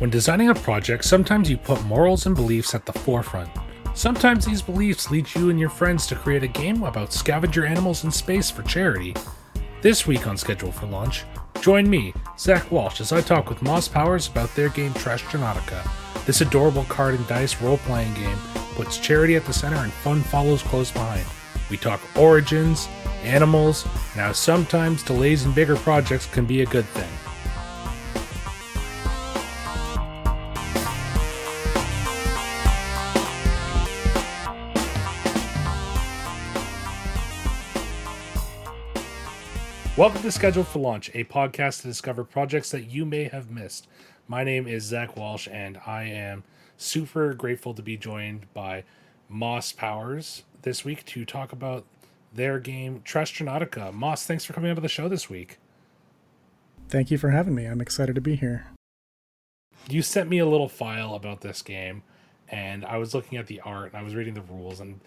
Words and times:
When 0.00 0.10
designing 0.10 0.48
a 0.48 0.54
project, 0.56 1.04
sometimes 1.04 1.48
you 1.48 1.56
put 1.56 1.84
morals 1.84 2.26
and 2.26 2.34
beliefs 2.34 2.74
at 2.74 2.84
the 2.84 2.92
forefront. 2.92 3.48
Sometimes 3.94 4.44
these 4.44 4.60
beliefs 4.60 5.12
lead 5.12 5.32
you 5.36 5.50
and 5.50 5.60
your 5.60 5.70
friends 5.70 6.08
to 6.08 6.16
create 6.16 6.42
a 6.42 6.48
game 6.48 6.82
about 6.82 7.12
scavenger 7.12 7.64
animals 7.64 8.02
in 8.02 8.10
space 8.10 8.50
for 8.50 8.64
charity. 8.64 9.14
This 9.82 10.04
week 10.04 10.26
on 10.26 10.36
Schedule 10.36 10.72
for 10.72 10.86
Launch, 10.86 11.22
join 11.60 11.88
me, 11.88 12.12
Zach 12.36 12.68
Walsh, 12.72 13.00
as 13.00 13.12
I 13.12 13.20
talk 13.20 13.48
with 13.48 13.62
Moss 13.62 13.86
Powers 13.86 14.26
about 14.26 14.52
their 14.56 14.68
game 14.68 14.92
Trashtronautica. 14.94 15.88
This 16.26 16.40
adorable 16.40 16.84
card 16.84 17.14
and 17.14 17.26
dice 17.28 17.62
role 17.62 17.78
playing 17.78 18.14
game 18.14 18.38
puts 18.74 18.98
charity 18.98 19.36
at 19.36 19.44
the 19.44 19.52
center 19.52 19.76
and 19.76 19.92
fun 19.92 20.22
follows 20.22 20.64
close 20.64 20.90
behind. 20.90 21.24
We 21.70 21.76
talk 21.76 22.00
origins, 22.16 22.88
animals, 23.22 23.84
and 23.84 24.22
how 24.22 24.32
sometimes 24.32 25.04
delays 25.04 25.44
in 25.44 25.52
bigger 25.52 25.76
projects 25.76 26.26
can 26.26 26.46
be 26.46 26.62
a 26.62 26.66
good 26.66 26.84
thing. 26.86 27.23
Welcome 39.96 40.22
to 40.22 40.32
Scheduled 40.32 40.66
for 40.66 40.80
Launch, 40.80 41.08
a 41.14 41.22
podcast 41.22 41.82
to 41.82 41.86
discover 41.86 42.24
projects 42.24 42.72
that 42.72 42.90
you 42.90 43.04
may 43.04 43.28
have 43.28 43.52
missed. 43.52 43.86
My 44.26 44.42
name 44.42 44.66
is 44.66 44.82
Zach 44.82 45.16
Walsh, 45.16 45.46
and 45.46 45.78
I 45.86 46.02
am 46.02 46.42
super 46.76 47.32
grateful 47.32 47.74
to 47.74 47.80
be 47.80 47.96
joined 47.96 48.52
by 48.52 48.82
Moss 49.28 49.70
Powers 49.70 50.42
this 50.62 50.84
week 50.84 51.06
to 51.06 51.24
talk 51.24 51.52
about 51.52 51.84
their 52.32 52.58
game 52.58 53.02
Trashtronautica. 53.04 53.92
Moss, 53.92 54.26
thanks 54.26 54.44
for 54.44 54.52
coming 54.52 54.68
onto 54.68 54.82
the 54.82 54.88
show 54.88 55.08
this 55.08 55.30
week. 55.30 55.58
Thank 56.88 57.12
you 57.12 57.16
for 57.16 57.30
having 57.30 57.54
me. 57.54 57.66
I'm 57.66 57.80
excited 57.80 58.16
to 58.16 58.20
be 58.20 58.34
here. 58.34 58.66
You 59.88 60.02
sent 60.02 60.28
me 60.28 60.40
a 60.40 60.46
little 60.46 60.68
file 60.68 61.14
about 61.14 61.42
this 61.42 61.62
game, 61.62 62.02
and 62.48 62.84
I 62.84 62.96
was 62.96 63.14
looking 63.14 63.38
at 63.38 63.46
the 63.46 63.60
art 63.60 63.92
and 63.92 64.00
I 64.00 64.02
was 64.02 64.16
reading 64.16 64.34
the 64.34 64.42
rules, 64.42 64.80
and 64.80 64.98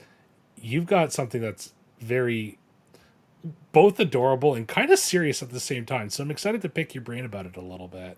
you've 0.55 0.85
got 0.85 1.11
something 1.11 1.41
that's 1.41 1.73
very 1.99 2.57
both 3.71 3.99
adorable 3.99 4.55
and 4.55 4.67
kind 4.67 4.89
of 4.91 4.99
serious 4.99 5.43
at 5.43 5.52
the 5.52 5.59
same 5.59 5.85
time. 5.85 6.09
So 6.09 6.23
I'm 6.23 6.31
excited 6.31 6.61
to 6.61 6.69
pick 6.69 6.95
your 6.95 7.03
brain 7.03 7.25
about 7.25 7.45
it 7.45 7.55
a 7.55 7.61
little 7.61 7.88
bit. 7.88 8.17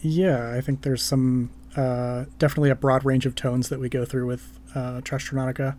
Yeah, 0.00 0.52
I 0.52 0.60
think 0.60 0.82
there's 0.82 1.02
some 1.02 1.50
uh, 1.76 2.24
definitely 2.38 2.70
a 2.70 2.74
broad 2.74 3.04
range 3.04 3.26
of 3.26 3.34
tones 3.34 3.68
that 3.68 3.80
we 3.80 3.88
go 3.88 4.04
through 4.04 4.26
with 4.26 4.58
uh, 4.74 5.00
Trashtronautica, 5.02 5.76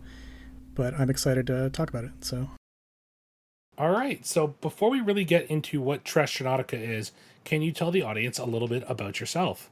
but 0.74 0.94
I'm 0.94 1.10
excited 1.10 1.46
to 1.48 1.70
talk 1.70 1.88
about 1.88 2.04
it. 2.04 2.12
So, 2.20 2.50
all 3.76 3.90
right. 3.90 4.24
So 4.26 4.48
before 4.60 4.90
we 4.90 5.00
really 5.00 5.24
get 5.24 5.46
into 5.46 5.80
what 5.80 6.04
Trashtronautica 6.04 6.74
is, 6.80 7.12
can 7.44 7.62
you 7.62 7.72
tell 7.72 7.90
the 7.90 8.02
audience 8.02 8.38
a 8.38 8.44
little 8.44 8.68
bit 8.68 8.84
about 8.88 9.20
yourself? 9.20 9.70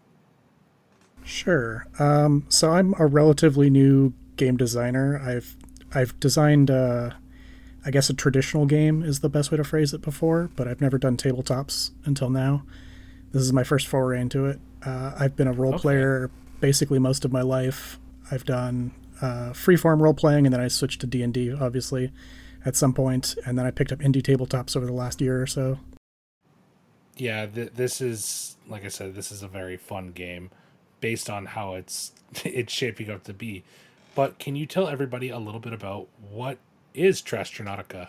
Sure. 1.24 1.86
Um, 1.98 2.46
so 2.48 2.70
I'm 2.70 2.94
a 2.98 3.06
relatively 3.06 3.68
new 3.68 4.14
game 4.36 4.56
designer. 4.56 5.20
I've 5.20 5.56
I've 5.94 6.18
designed. 6.20 6.70
Uh, 6.70 7.10
I 7.86 7.90
guess 7.90 8.10
a 8.10 8.14
traditional 8.14 8.66
game 8.66 9.04
is 9.04 9.20
the 9.20 9.28
best 9.28 9.52
way 9.52 9.56
to 9.58 9.64
phrase 9.64 9.94
it 9.94 10.02
before, 10.02 10.50
but 10.56 10.66
I've 10.66 10.80
never 10.80 10.98
done 10.98 11.16
tabletops 11.16 11.92
until 12.04 12.28
now. 12.28 12.64
This 13.30 13.42
is 13.42 13.52
my 13.52 13.62
first 13.62 13.86
foray 13.86 14.20
into 14.20 14.46
it. 14.46 14.58
Uh, 14.84 15.12
I've 15.16 15.36
been 15.36 15.46
a 15.46 15.52
role 15.52 15.74
okay. 15.74 15.82
player 15.82 16.30
basically 16.58 16.98
most 16.98 17.24
of 17.24 17.30
my 17.30 17.42
life. 17.42 18.00
I've 18.28 18.44
done 18.44 18.90
uh, 19.22 19.50
freeform 19.50 20.00
role 20.00 20.14
playing, 20.14 20.46
and 20.46 20.52
then 20.52 20.60
I 20.60 20.66
switched 20.66 21.00
to 21.02 21.06
D 21.06 21.22
and 21.22 21.32
D, 21.32 21.54
obviously, 21.54 22.10
at 22.64 22.74
some 22.74 22.92
point, 22.92 23.36
and 23.46 23.56
then 23.56 23.66
I 23.66 23.70
picked 23.70 23.92
up 23.92 24.00
indie 24.00 24.20
tabletops 24.20 24.76
over 24.76 24.84
the 24.84 24.92
last 24.92 25.20
year 25.20 25.40
or 25.40 25.46
so. 25.46 25.78
Yeah, 27.16 27.46
th- 27.46 27.72
this 27.74 28.00
is 28.00 28.56
like 28.68 28.84
I 28.84 28.88
said, 28.88 29.14
this 29.14 29.30
is 29.30 29.44
a 29.44 29.48
very 29.48 29.76
fun 29.76 30.10
game, 30.10 30.50
based 31.00 31.30
on 31.30 31.46
how 31.46 31.74
it's 31.74 32.10
it's 32.44 32.72
shaping 32.72 33.10
up 33.10 33.22
to 33.24 33.32
be. 33.32 33.62
But 34.16 34.40
can 34.40 34.56
you 34.56 34.66
tell 34.66 34.88
everybody 34.88 35.28
a 35.28 35.38
little 35.38 35.60
bit 35.60 35.72
about 35.72 36.08
what 36.30 36.58
is 36.96 37.22
Trashtronautica? 37.22 38.08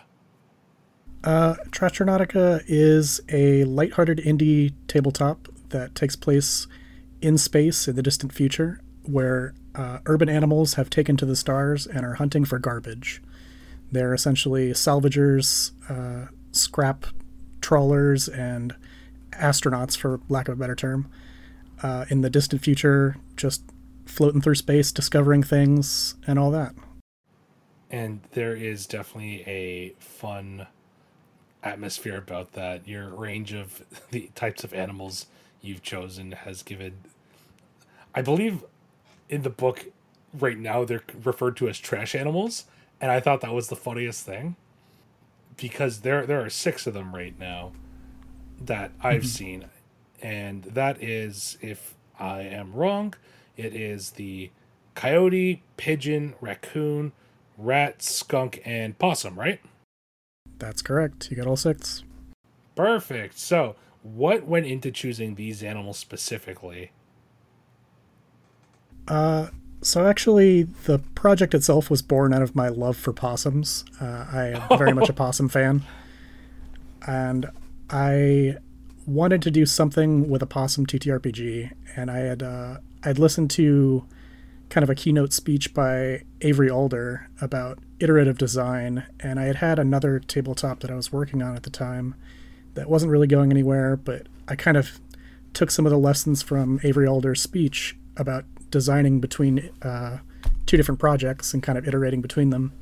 Uh, 1.22 1.54
Trashtronautica 1.70 2.62
is 2.66 3.20
a 3.28 3.64
lighthearted 3.64 4.18
indie 4.18 4.72
tabletop 4.86 5.48
that 5.70 5.94
takes 5.94 6.16
place 6.16 6.66
in 7.20 7.36
space 7.36 7.88
in 7.88 7.96
the 7.96 8.02
distant 8.02 8.32
future, 8.32 8.80
where 9.02 9.54
uh, 9.74 9.98
urban 10.06 10.28
animals 10.28 10.74
have 10.74 10.88
taken 10.88 11.16
to 11.16 11.26
the 11.26 11.36
stars 11.36 11.86
and 11.86 12.04
are 12.06 12.14
hunting 12.14 12.44
for 12.44 12.58
garbage. 12.58 13.20
They're 13.90 14.14
essentially 14.14 14.70
salvagers, 14.70 15.72
uh, 15.88 16.30
scrap 16.52 17.06
trawlers, 17.60 18.28
and 18.28 18.74
astronauts, 19.32 19.96
for 19.96 20.20
lack 20.28 20.48
of 20.48 20.54
a 20.54 20.56
better 20.56 20.76
term, 20.76 21.10
uh, 21.82 22.04
in 22.08 22.20
the 22.20 22.30
distant 22.30 22.62
future, 22.62 23.16
just 23.36 23.62
floating 24.06 24.40
through 24.40 24.54
space, 24.54 24.92
discovering 24.92 25.42
things, 25.42 26.14
and 26.26 26.38
all 26.38 26.50
that 26.50 26.74
and 27.90 28.20
there 28.32 28.54
is 28.54 28.86
definitely 28.86 29.42
a 29.46 29.94
fun 29.98 30.66
atmosphere 31.62 32.16
about 32.16 32.52
that. 32.52 32.86
Your 32.86 33.08
range 33.08 33.52
of 33.52 33.84
the 34.10 34.30
types 34.34 34.64
of 34.64 34.72
animals 34.74 35.26
you've 35.60 35.82
chosen 35.82 36.32
has 36.32 36.62
given. 36.62 36.94
I 38.14 38.22
believe 38.22 38.64
in 39.28 39.42
the 39.42 39.50
book 39.50 39.86
right 40.38 40.58
now 40.58 40.84
they're 40.84 41.02
referred 41.24 41.56
to 41.58 41.68
as 41.68 41.78
trash 41.78 42.14
animals, 42.14 42.64
and 43.00 43.10
I 43.10 43.20
thought 43.20 43.40
that 43.40 43.54
was 43.54 43.68
the 43.68 43.76
funniest 43.76 44.24
thing 44.24 44.56
because 45.56 46.00
there 46.00 46.26
there 46.26 46.44
are 46.44 46.50
six 46.50 46.86
of 46.86 46.94
them 46.94 47.14
right 47.14 47.38
now 47.38 47.72
that 48.60 48.92
I've 49.00 49.22
mm-hmm. 49.22 49.28
seen, 49.28 49.64
and 50.22 50.64
that 50.64 51.02
is 51.02 51.58
if 51.60 51.94
I 52.18 52.42
am 52.42 52.72
wrong, 52.72 53.14
it 53.56 53.74
is 53.74 54.12
the 54.12 54.50
coyote, 54.94 55.62
pigeon, 55.76 56.34
raccoon, 56.40 57.12
rat, 57.58 58.00
skunk, 58.00 58.62
and 58.64 58.98
possum, 58.98 59.38
right? 59.38 59.60
That's 60.58 60.80
correct. 60.80 61.30
You 61.30 61.36
got 61.36 61.46
all 61.46 61.56
six. 61.56 62.04
Perfect. 62.74 63.38
So, 63.38 63.76
what 64.02 64.46
went 64.46 64.66
into 64.66 64.90
choosing 64.90 65.34
these 65.34 65.62
animals 65.62 65.98
specifically? 65.98 66.92
Uh, 69.06 69.48
so 69.80 70.06
actually, 70.06 70.62
the 70.62 70.98
project 71.14 71.54
itself 71.54 71.90
was 71.90 72.02
born 72.02 72.32
out 72.32 72.42
of 72.42 72.54
my 72.54 72.68
love 72.68 72.96
for 72.96 73.12
possums. 73.12 73.84
Uh, 74.00 74.26
I 74.30 74.44
am 74.54 74.78
very 74.78 74.92
much 74.92 75.08
a 75.08 75.12
possum 75.14 75.48
fan, 75.48 75.82
and 77.06 77.46
I 77.90 78.56
wanted 79.06 79.40
to 79.42 79.50
do 79.50 79.64
something 79.64 80.28
with 80.28 80.42
a 80.42 80.46
possum 80.46 80.86
TTRPG, 80.86 81.72
and 81.96 82.10
I 82.10 82.18
had 82.18 82.42
uh, 82.42 82.78
I'd 83.04 83.18
listened 83.18 83.50
to 83.52 84.04
kind 84.70 84.84
of 84.84 84.90
a 84.90 84.94
keynote 84.94 85.32
speech 85.32 85.72
by 85.72 86.22
Avery 86.42 86.68
Alder 86.68 87.28
about 87.40 87.78
iterative 88.00 88.38
design, 88.38 89.04
and 89.20 89.40
I 89.40 89.44
had 89.44 89.56
had 89.56 89.78
another 89.78 90.18
tabletop 90.18 90.80
that 90.80 90.90
I 90.90 90.94
was 90.94 91.12
working 91.12 91.42
on 91.42 91.56
at 91.56 91.62
the 91.62 91.70
time 91.70 92.14
that 92.74 92.88
wasn't 92.88 93.10
really 93.10 93.26
going 93.26 93.50
anywhere, 93.50 93.96
but 93.96 94.26
I 94.46 94.56
kind 94.56 94.76
of 94.76 95.00
took 95.54 95.70
some 95.70 95.86
of 95.86 95.90
the 95.90 95.98
lessons 95.98 96.42
from 96.42 96.80
Avery 96.84 97.06
Alder's 97.06 97.40
speech 97.40 97.96
about 98.16 98.44
designing 98.70 99.20
between 99.20 99.70
uh, 99.82 100.18
two 100.66 100.76
different 100.76 101.00
projects 101.00 101.54
and 101.54 101.62
kind 101.62 101.78
of 101.78 101.88
iterating 101.88 102.20
between 102.20 102.50
them. 102.50 102.72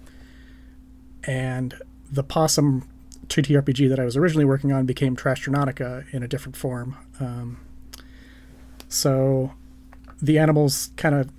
And 1.24 1.74
the 2.10 2.24
Possum 2.24 2.88
TTRPG 3.28 3.88
that 3.88 3.98
I 3.98 4.04
was 4.04 4.16
originally 4.16 4.44
working 4.44 4.72
on 4.72 4.86
became 4.86 5.16
Trashtronautica 5.16 6.12
in 6.12 6.22
a 6.22 6.28
different 6.28 6.56
form. 6.56 6.96
Um, 7.20 7.60
so 8.88 9.52
the 10.20 10.38
animals 10.38 10.90
kind 10.96 11.14
of 11.14 11.30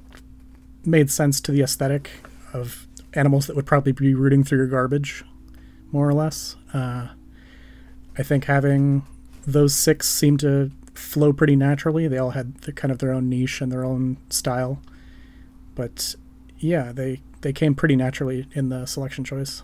made 0.87 1.11
sense 1.11 1.41
to 1.41 1.51
the 1.51 1.61
aesthetic 1.61 2.09
of 2.53 2.87
animals 3.13 3.47
that 3.47 3.55
would 3.55 3.65
probably 3.65 3.91
be 3.91 4.13
rooting 4.13 4.43
through 4.43 4.59
your 4.59 4.67
garbage, 4.67 5.23
more 5.91 6.07
or 6.07 6.13
less. 6.13 6.55
Uh, 6.73 7.09
I 8.17 8.23
think 8.23 8.45
having 8.45 9.05
those 9.45 9.75
six 9.75 10.07
seemed 10.07 10.39
to 10.39 10.71
flow 10.93 11.33
pretty 11.33 11.55
naturally. 11.55 12.07
They 12.07 12.17
all 12.17 12.31
had 12.31 12.55
the, 12.61 12.71
kind 12.71 12.91
of 12.91 12.99
their 12.99 13.11
own 13.11 13.29
niche 13.29 13.61
and 13.61 13.71
their 13.71 13.85
own 13.85 14.17
style, 14.29 14.81
but 15.75 16.15
yeah, 16.57 16.91
they 16.91 17.21
they 17.41 17.53
came 17.53 17.75
pretty 17.75 17.95
naturally 17.95 18.47
in 18.53 18.69
the 18.69 18.85
selection 18.85 19.23
choice. 19.23 19.61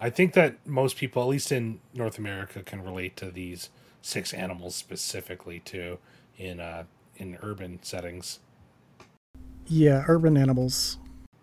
I 0.00 0.10
think 0.10 0.34
that 0.34 0.64
most 0.66 0.96
people, 0.96 1.22
at 1.22 1.28
least 1.28 1.50
in 1.50 1.80
North 1.94 2.18
America, 2.18 2.62
can 2.62 2.82
relate 2.82 3.16
to 3.16 3.30
these 3.30 3.70
six 4.02 4.32
animals 4.32 4.76
specifically 4.76 5.60
too 5.60 5.98
in 6.36 6.60
uh, 6.60 6.84
in 7.16 7.38
urban 7.42 7.80
settings. 7.82 8.40
Yeah, 9.68 10.04
urban 10.08 10.36
animals. 10.36 10.98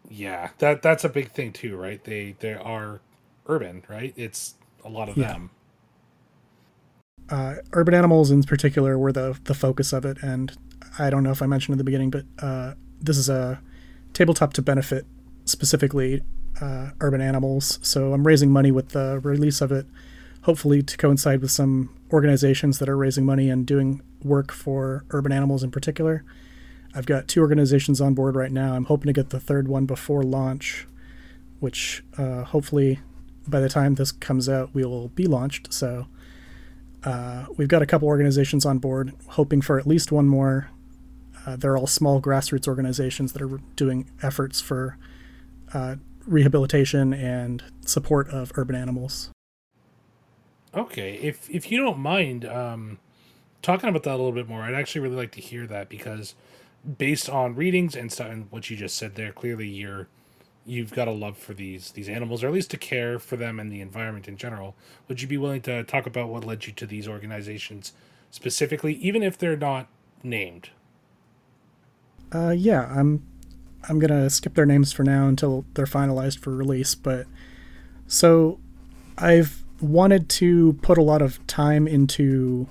Yeah, 0.09 0.49
that 0.59 0.81
that's 0.81 1.03
a 1.03 1.09
big 1.09 1.31
thing 1.31 1.51
too, 1.51 1.77
right? 1.77 2.03
They 2.03 2.35
they 2.39 2.53
are 2.53 2.99
urban, 3.47 3.83
right? 3.87 4.13
It's 4.15 4.55
a 4.83 4.89
lot 4.89 5.09
of 5.09 5.17
yeah. 5.17 5.33
them. 5.33 5.49
Uh, 7.29 7.55
urban 7.73 7.93
animals 7.93 8.29
in 8.29 8.43
particular 8.43 8.97
were 8.97 9.11
the 9.11 9.37
the 9.45 9.53
focus 9.53 9.93
of 9.93 10.05
it, 10.05 10.17
and 10.21 10.55
I 10.99 11.09
don't 11.09 11.23
know 11.23 11.31
if 11.31 11.41
I 11.41 11.47
mentioned 11.47 11.73
in 11.73 11.77
the 11.77 11.83
beginning, 11.83 12.11
but 12.11 12.25
uh, 12.39 12.73
this 13.01 13.17
is 13.17 13.29
a 13.29 13.61
tabletop 14.13 14.53
to 14.53 14.61
benefit 14.61 15.05
specifically 15.45 16.23
uh, 16.61 16.91
urban 17.01 17.21
animals. 17.21 17.79
So 17.81 18.13
I'm 18.13 18.25
raising 18.25 18.51
money 18.51 18.71
with 18.71 18.89
the 18.89 19.19
release 19.23 19.61
of 19.61 19.71
it, 19.71 19.85
hopefully 20.43 20.81
to 20.83 20.97
coincide 20.97 21.41
with 21.41 21.51
some 21.51 21.95
organizations 22.13 22.79
that 22.79 22.89
are 22.89 22.97
raising 22.97 23.25
money 23.25 23.49
and 23.49 23.65
doing 23.65 24.01
work 24.23 24.51
for 24.51 25.05
urban 25.09 25.31
animals 25.31 25.63
in 25.63 25.71
particular. 25.71 26.23
I've 26.95 27.05
got 27.05 27.27
two 27.27 27.41
organizations 27.41 27.99
on 27.99 28.13
board 28.13 28.35
right 28.35 28.51
now. 28.51 28.73
I'm 28.73 28.85
hoping 28.85 29.07
to 29.07 29.13
get 29.13 29.29
the 29.29 29.39
third 29.39 29.67
one 29.67 29.85
before 29.85 30.23
launch, 30.23 30.87
which 31.59 32.03
uh, 32.17 32.43
hopefully 32.43 32.99
by 33.47 33.59
the 33.59 33.69
time 33.69 33.95
this 33.95 34.11
comes 34.11 34.47
out, 34.47 34.73
we 34.73 34.85
will 34.85 35.09
be 35.09 35.25
launched. 35.25 35.73
So 35.73 36.07
uh, 37.03 37.45
we've 37.57 37.67
got 37.67 37.81
a 37.81 37.85
couple 37.85 38.07
organizations 38.07 38.65
on 38.65 38.79
board, 38.79 39.13
hoping 39.29 39.61
for 39.61 39.77
at 39.77 39.85
least 39.85 40.11
one 40.11 40.27
more. 40.27 40.69
Uh, 41.45 41.55
they're 41.55 41.77
all 41.77 41.85
small 41.85 42.21
grassroots 42.21 42.67
organizations 42.67 43.33
that 43.33 43.41
are 43.41 43.59
doing 43.75 44.09
efforts 44.23 44.61
for 44.61 44.97
uh, 45.73 45.95
rehabilitation 46.25 47.13
and 47.13 47.63
support 47.85 48.29
of 48.29 48.51
urban 48.55 48.75
animals. 48.75 49.29
Okay, 50.73 51.15
if 51.15 51.49
if 51.49 51.71
you 51.71 51.77
don't 51.77 51.99
mind 51.99 52.45
um, 52.45 52.99
talking 53.61 53.87
about 53.87 54.03
that 54.03 54.11
a 54.11 54.17
little 54.17 54.31
bit 54.31 54.47
more, 54.49 54.63
I'd 54.63 54.73
actually 54.73 55.01
really 55.01 55.15
like 55.15 55.31
to 55.33 55.41
hear 55.41 55.67
that 55.67 55.87
because 55.87 56.35
based 56.97 57.29
on 57.29 57.55
readings 57.55 57.95
and 57.95 58.11
stuff 58.11 58.29
and 58.29 58.51
what 58.51 58.69
you 58.69 58.77
just 58.77 58.97
said 58.97 59.15
there, 59.15 59.31
clearly 59.31 59.67
you're 59.67 60.07
you've 60.65 60.91
got 60.91 61.07
a 61.07 61.11
love 61.11 61.37
for 61.37 61.53
these 61.53 61.91
these 61.91 62.09
animals, 62.09 62.43
or 62.43 62.47
at 62.47 62.53
least 62.53 62.71
to 62.71 62.77
care 62.77 63.19
for 63.19 63.37
them 63.37 63.59
and 63.59 63.71
the 63.71 63.81
environment 63.81 64.27
in 64.27 64.37
general. 64.37 64.75
Would 65.07 65.21
you 65.21 65.27
be 65.27 65.37
willing 65.37 65.61
to 65.61 65.83
talk 65.83 66.05
about 66.05 66.29
what 66.29 66.43
led 66.43 66.65
you 66.65 66.73
to 66.73 66.85
these 66.85 67.07
organizations 67.07 67.93
specifically, 68.31 68.93
even 68.95 69.23
if 69.23 69.37
they're 69.37 69.57
not 69.57 69.87
named? 70.23 70.69
Uh, 72.33 72.53
yeah, 72.55 72.91
I'm 72.95 73.25
I'm 73.87 73.99
gonna 73.99 74.29
skip 74.29 74.55
their 74.55 74.65
names 74.65 74.91
for 74.91 75.03
now 75.03 75.27
until 75.27 75.65
they're 75.75 75.85
finalized 75.85 76.39
for 76.39 76.51
release. 76.51 76.95
But 76.95 77.27
so 78.07 78.59
I've 79.17 79.63
wanted 79.79 80.29
to 80.29 80.73
put 80.81 80.97
a 80.97 81.03
lot 81.03 81.21
of 81.21 81.45
time 81.47 81.87
into 81.87 82.67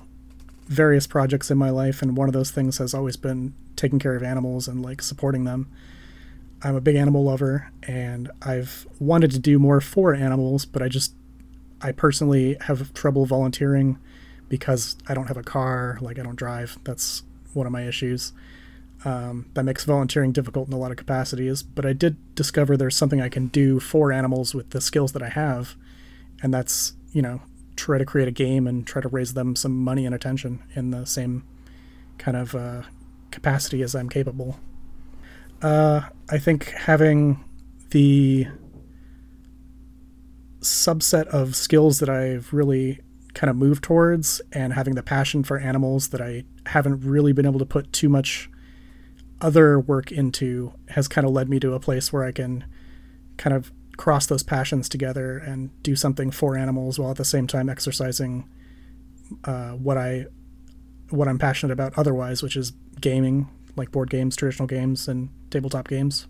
various 0.67 1.07
projects 1.07 1.49
in 1.49 1.57
my 1.57 1.69
life, 1.69 2.01
and 2.01 2.17
one 2.17 2.27
of 2.27 2.33
those 2.33 2.51
things 2.51 2.79
has 2.79 2.93
always 2.93 3.15
been 3.15 3.53
taking 3.75 3.99
care 3.99 4.15
of 4.15 4.23
animals 4.23 4.67
and 4.67 4.81
like 4.81 5.01
supporting 5.01 5.43
them. 5.43 5.69
I'm 6.61 6.75
a 6.75 6.81
big 6.81 6.95
animal 6.95 7.23
lover, 7.23 7.71
and 7.83 8.31
I've 8.41 8.87
wanted 8.99 9.31
to 9.31 9.39
do 9.39 9.59
more 9.59 9.81
for 9.81 10.13
animals, 10.13 10.65
but 10.65 10.81
I 10.81 10.87
just 10.87 11.13
I 11.81 11.91
personally 11.91 12.57
have 12.61 12.93
trouble 12.93 13.25
volunteering 13.25 13.99
because 14.49 14.95
I 15.07 15.13
don't 15.13 15.27
have 15.27 15.37
a 15.37 15.43
car, 15.43 15.97
like 16.01 16.17
I 16.17 16.23
don't 16.23 16.35
drive. 16.35 16.79
That's 16.83 17.23
one 17.53 17.65
of 17.65 17.71
my 17.71 17.83
issues. 17.83 18.33
Um, 19.03 19.45
that 19.53 19.63
makes 19.63 19.83
volunteering 19.83 20.31
difficult 20.31 20.67
in 20.67 20.73
a 20.73 20.77
lot 20.77 20.89
of 20.89 20.97
capacities. 20.97 21.61
But 21.61 21.85
I 21.85 21.93
did 21.93 22.17
discover 22.33 22.75
there's 22.75 22.95
something 22.95 23.21
I 23.21 23.29
can 23.29 23.47
do 23.47 23.79
for 23.79 24.11
animals 24.11 24.55
with 24.55 24.71
the 24.71 24.81
skills 24.81 25.11
that 25.11 25.21
I 25.21 25.29
have, 25.29 25.75
and 26.41 26.53
that's 26.53 26.93
you 27.11 27.21
know 27.21 27.41
try 27.75 27.97
to 27.97 28.05
create 28.05 28.27
a 28.27 28.31
game 28.31 28.65
and 28.67 28.87
try 28.87 29.01
to 29.01 29.07
raise 29.09 29.33
them 29.33 29.55
some 29.55 29.77
money 29.77 30.05
and 30.05 30.15
attention 30.15 30.63
in 30.75 30.91
the 30.91 31.05
same 31.05 31.43
kind 32.17 32.37
of 32.37 32.55
uh, 32.55 32.81
capacity 33.35 33.83
as 33.83 33.93
I'm 33.93 34.09
capable. 34.09 34.59
Uh, 35.61 36.01
I 36.29 36.39
think 36.39 36.69
having 36.69 37.43
the 37.91 38.47
subset 40.61 41.27
of 41.27 41.55
skills 41.55 41.99
that 41.99 42.09
I've 42.09 42.51
really 42.51 43.01
kind 43.33 43.49
of 43.49 43.55
moved 43.55 43.83
towards 43.83 44.41
and 44.51 44.73
having 44.73 44.95
the 44.95 45.03
passion 45.03 45.43
for 45.43 45.59
animals 45.59 46.09
that 46.09 46.21
I 46.21 46.45
haven't 46.65 47.01
really 47.01 47.33
been 47.33 47.45
able 47.45 47.59
to 47.59 47.65
put 47.65 47.93
too 47.93 48.09
much 48.09 48.49
other 49.41 49.79
work 49.79 50.11
into 50.11 50.73
has 50.89 51.07
kind 51.07 51.27
of 51.27 51.33
led 51.33 51.49
me 51.49 51.59
to 51.59 51.73
a 51.73 51.79
place 51.79 52.11
where 52.11 52.23
I 52.23 52.31
can 52.31 52.65
kind 53.37 53.55
of 53.55 53.71
cross 53.97 54.25
those 54.25 54.43
passions 54.43 54.89
together 54.89 55.37
and 55.37 55.69
do 55.83 55.95
something 55.95 56.31
for 56.31 56.57
animals 56.57 56.97
while 56.97 57.11
at 57.11 57.17
the 57.17 57.25
same 57.25 57.47
time 57.47 57.69
exercising 57.69 58.49
uh, 59.43 59.71
what 59.71 59.97
I 59.97 60.25
what 61.09 61.27
I'm 61.27 61.37
passionate 61.37 61.73
about 61.73 61.93
otherwise, 61.97 62.41
which 62.41 62.55
is 62.55 62.73
gaming, 63.05 63.47
like 63.75 63.91
board 63.91 64.09
games, 64.09 64.35
traditional 64.35 64.67
games, 64.67 65.07
and 65.07 65.29
tabletop 65.51 65.87
games. 65.87 66.25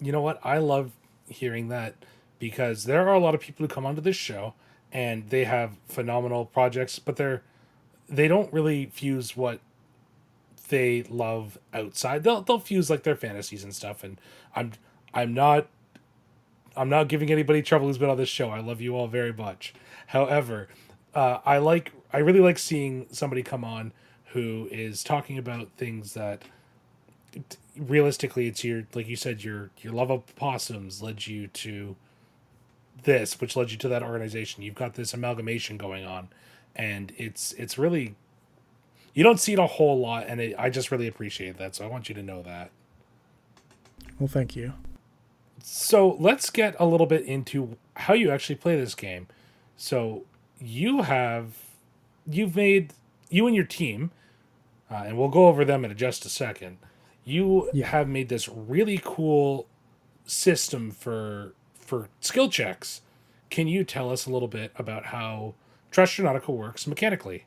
You 0.00 0.12
know 0.12 0.22
what? 0.22 0.40
I 0.42 0.56
love 0.56 0.92
hearing 1.28 1.68
that 1.68 1.94
because 2.38 2.84
there 2.84 3.06
are 3.06 3.12
a 3.12 3.18
lot 3.18 3.34
of 3.34 3.40
people 3.42 3.62
who 3.62 3.68
come 3.68 3.84
onto 3.84 4.00
this 4.00 4.16
show 4.16 4.54
and 4.90 5.28
they 5.28 5.44
have 5.44 5.72
phenomenal 5.86 6.46
projects, 6.46 6.98
but 6.98 7.16
they're 7.16 7.42
they 8.08 8.28
don't 8.28 8.50
really 8.50 8.86
fuse 8.86 9.36
what 9.36 9.60
they 10.70 11.02
love 11.02 11.58
outside. 11.74 12.22
They'll 12.22 12.40
they'll 12.40 12.58
fuse 12.58 12.88
like 12.88 13.02
their 13.02 13.14
fantasies 13.14 13.62
and 13.62 13.74
stuff. 13.74 14.02
And 14.02 14.18
I'm 14.56 14.72
I'm 15.12 15.34
not 15.34 15.68
I'm 16.74 16.88
not 16.88 17.08
giving 17.08 17.30
anybody 17.30 17.60
trouble 17.60 17.88
who's 17.88 17.98
been 17.98 18.08
on 18.08 18.16
this 18.16 18.30
show. 18.30 18.48
I 18.48 18.60
love 18.60 18.80
you 18.80 18.96
all 18.96 19.06
very 19.06 19.34
much. 19.34 19.74
However, 20.06 20.68
uh, 21.14 21.40
I 21.44 21.58
like 21.58 21.92
I 22.10 22.18
really 22.18 22.40
like 22.40 22.58
seeing 22.58 23.06
somebody 23.10 23.42
come 23.42 23.66
on 23.66 23.92
who 24.32 24.68
is 24.70 25.02
talking 25.02 25.38
about 25.38 25.68
things 25.76 26.14
that 26.14 26.42
realistically 27.76 28.48
it's 28.48 28.64
your 28.64 28.84
like 28.94 29.08
you 29.08 29.16
said 29.16 29.42
your 29.44 29.70
your 29.80 29.92
love 29.92 30.10
of 30.10 30.34
possums 30.36 31.00
led 31.00 31.26
you 31.26 31.46
to 31.46 31.96
this 33.04 33.40
which 33.40 33.56
led 33.56 33.70
you 33.70 33.78
to 33.78 33.88
that 33.88 34.02
organization. 34.02 34.62
You've 34.62 34.74
got 34.74 34.94
this 34.94 35.14
amalgamation 35.14 35.76
going 35.76 36.04
on 36.04 36.28
and 36.76 37.12
it's 37.16 37.52
it's 37.52 37.78
really 37.78 38.14
you 39.14 39.24
don't 39.24 39.40
see 39.40 39.52
it 39.52 39.58
a 39.58 39.66
whole 39.66 39.98
lot 39.98 40.26
and 40.28 40.40
it, 40.40 40.54
i 40.56 40.70
just 40.70 40.92
really 40.92 41.08
appreciate 41.08 41.58
that 41.58 41.74
so 41.74 41.84
i 41.84 41.88
want 41.88 42.08
you 42.08 42.14
to 42.14 42.22
know 42.22 42.42
that. 42.42 42.70
Well 44.18 44.28
thank 44.28 44.54
you. 44.54 44.74
So 45.62 46.16
let's 46.18 46.50
get 46.50 46.74
a 46.78 46.86
little 46.86 47.06
bit 47.06 47.24
into 47.24 47.76
how 47.94 48.14
you 48.14 48.30
actually 48.30 48.56
play 48.56 48.76
this 48.76 48.94
game. 48.94 49.26
So 49.76 50.24
you 50.60 51.02
have 51.02 51.54
you've 52.26 52.54
made 52.54 52.92
you 53.30 53.46
and 53.46 53.56
your 53.56 53.64
team 53.64 54.10
uh, 54.90 55.04
and 55.06 55.16
we'll 55.16 55.28
go 55.28 55.46
over 55.46 55.64
them 55.64 55.84
in 55.84 55.96
just 55.96 56.24
a 56.24 56.28
second. 56.28 56.78
You 57.24 57.70
yeah. 57.72 57.86
have 57.86 58.08
made 58.08 58.28
this 58.28 58.48
really 58.48 59.00
cool 59.02 59.66
system 60.24 60.90
for 60.90 61.54
for 61.74 62.08
skill 62.20 62.48
checks. 62.48 63.02
Can 63.50 63.66
you 63.66 63.84
tell 63.84 64.10
us 64.10 64.26
a 64.26 64.30
little 64.30 64.48
bit 64.48 64.72
about 64.76 65.06
how 65.06 65.54
Trashernautica 65.90 66.48
works 66.48 66.86
mechanically? 66.86 67.46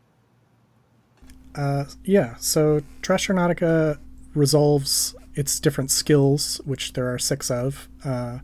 Uh, 1.56 1.86
yeah, 2.04 2.36
so 2.38 2.82
Trashernautica 3.02 4.00
resolves 4.34 5.16
its 5.36 5.60
different 5.60 5.92
skills, 5.92 6.60
which 6.66 6.94
there 6.94 7.12
are 7.14 7.20
six 7.20 7.50
of, 7.50 7.88
uh, 8.04 8.40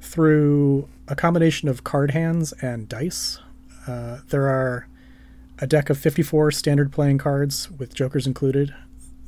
through 0.00 0.88
a 1.08 1.16
combination 1.16 1.68
of 1.68 1.82
card 1.82 2.12
hands 2.12 2.52
and 2.62 2.88
dice. 2.88 3.38
Uh, 3.86 4.18
there 4.28 4.46
are 4.46 4.86
a 5.62 5.66
deck 5.66 5.88
of 5.88 5.96
54 5.96 6.50
standard 6.50 6.90
playing 6.90 7.18
cards 7.18 7.70
with 7.70 7.94
jokers 7.94 8.26
included 8.26 8.74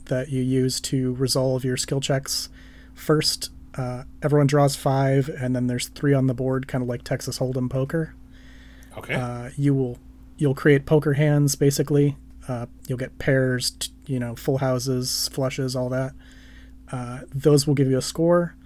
that 0.06 0.30
you 0.30 0.42
use 0.42 0.80
to 0.80 1.14
resolve 1.14 1.64
your 1.64 1.76
skill 1.76 2.00
checks. 2.00 2.48
First, 2.92 3.50
uh, 3.76 4.02
everyone 4.20 4.48
draws 4.48 4.74
five, 4.74 5.28
and 5.28 5.54
then 5.54 5.68
there's 5.68 5.86
three 5.86 6.12
on 6.12 6.26
the 6.26 6.34
board, 6.34 6.66
kind 6.66 6.82
of 6.82 6.88
like 6.88 7.04
Texas 7.04 7.38
Hold'em 7.38 7.70
poker. 7.70 8.16
Okay. 8.98 9.14
Uh, 9.14 9.50
you 9.56 9.74
will 9.74 9.98
you'll 10.36 10.56
create 10.56 10.86
poker 10.86 11.12
hands 11.12 11.54
basically. 11.54 12.16
Uh, 12.48 12.66
you'll 12.88 12.98
get 12.98 13.16
pairs, 13.18 13.70
t- 13.70 13.92
you 14.06 14.18
know, 14.18 14.34
full 14.34 14.58
houses, 14.58 15.30
flushes, 15.32 15.76
all 15.76 15.88
that. 15.88 16.14
Uh, 16.90 17.20
those 17.32 17.64
will 17.64 17.74
give 17.74 17.88
you 17.88 17.96
a 17.96 18.02
score, 18.02 18.56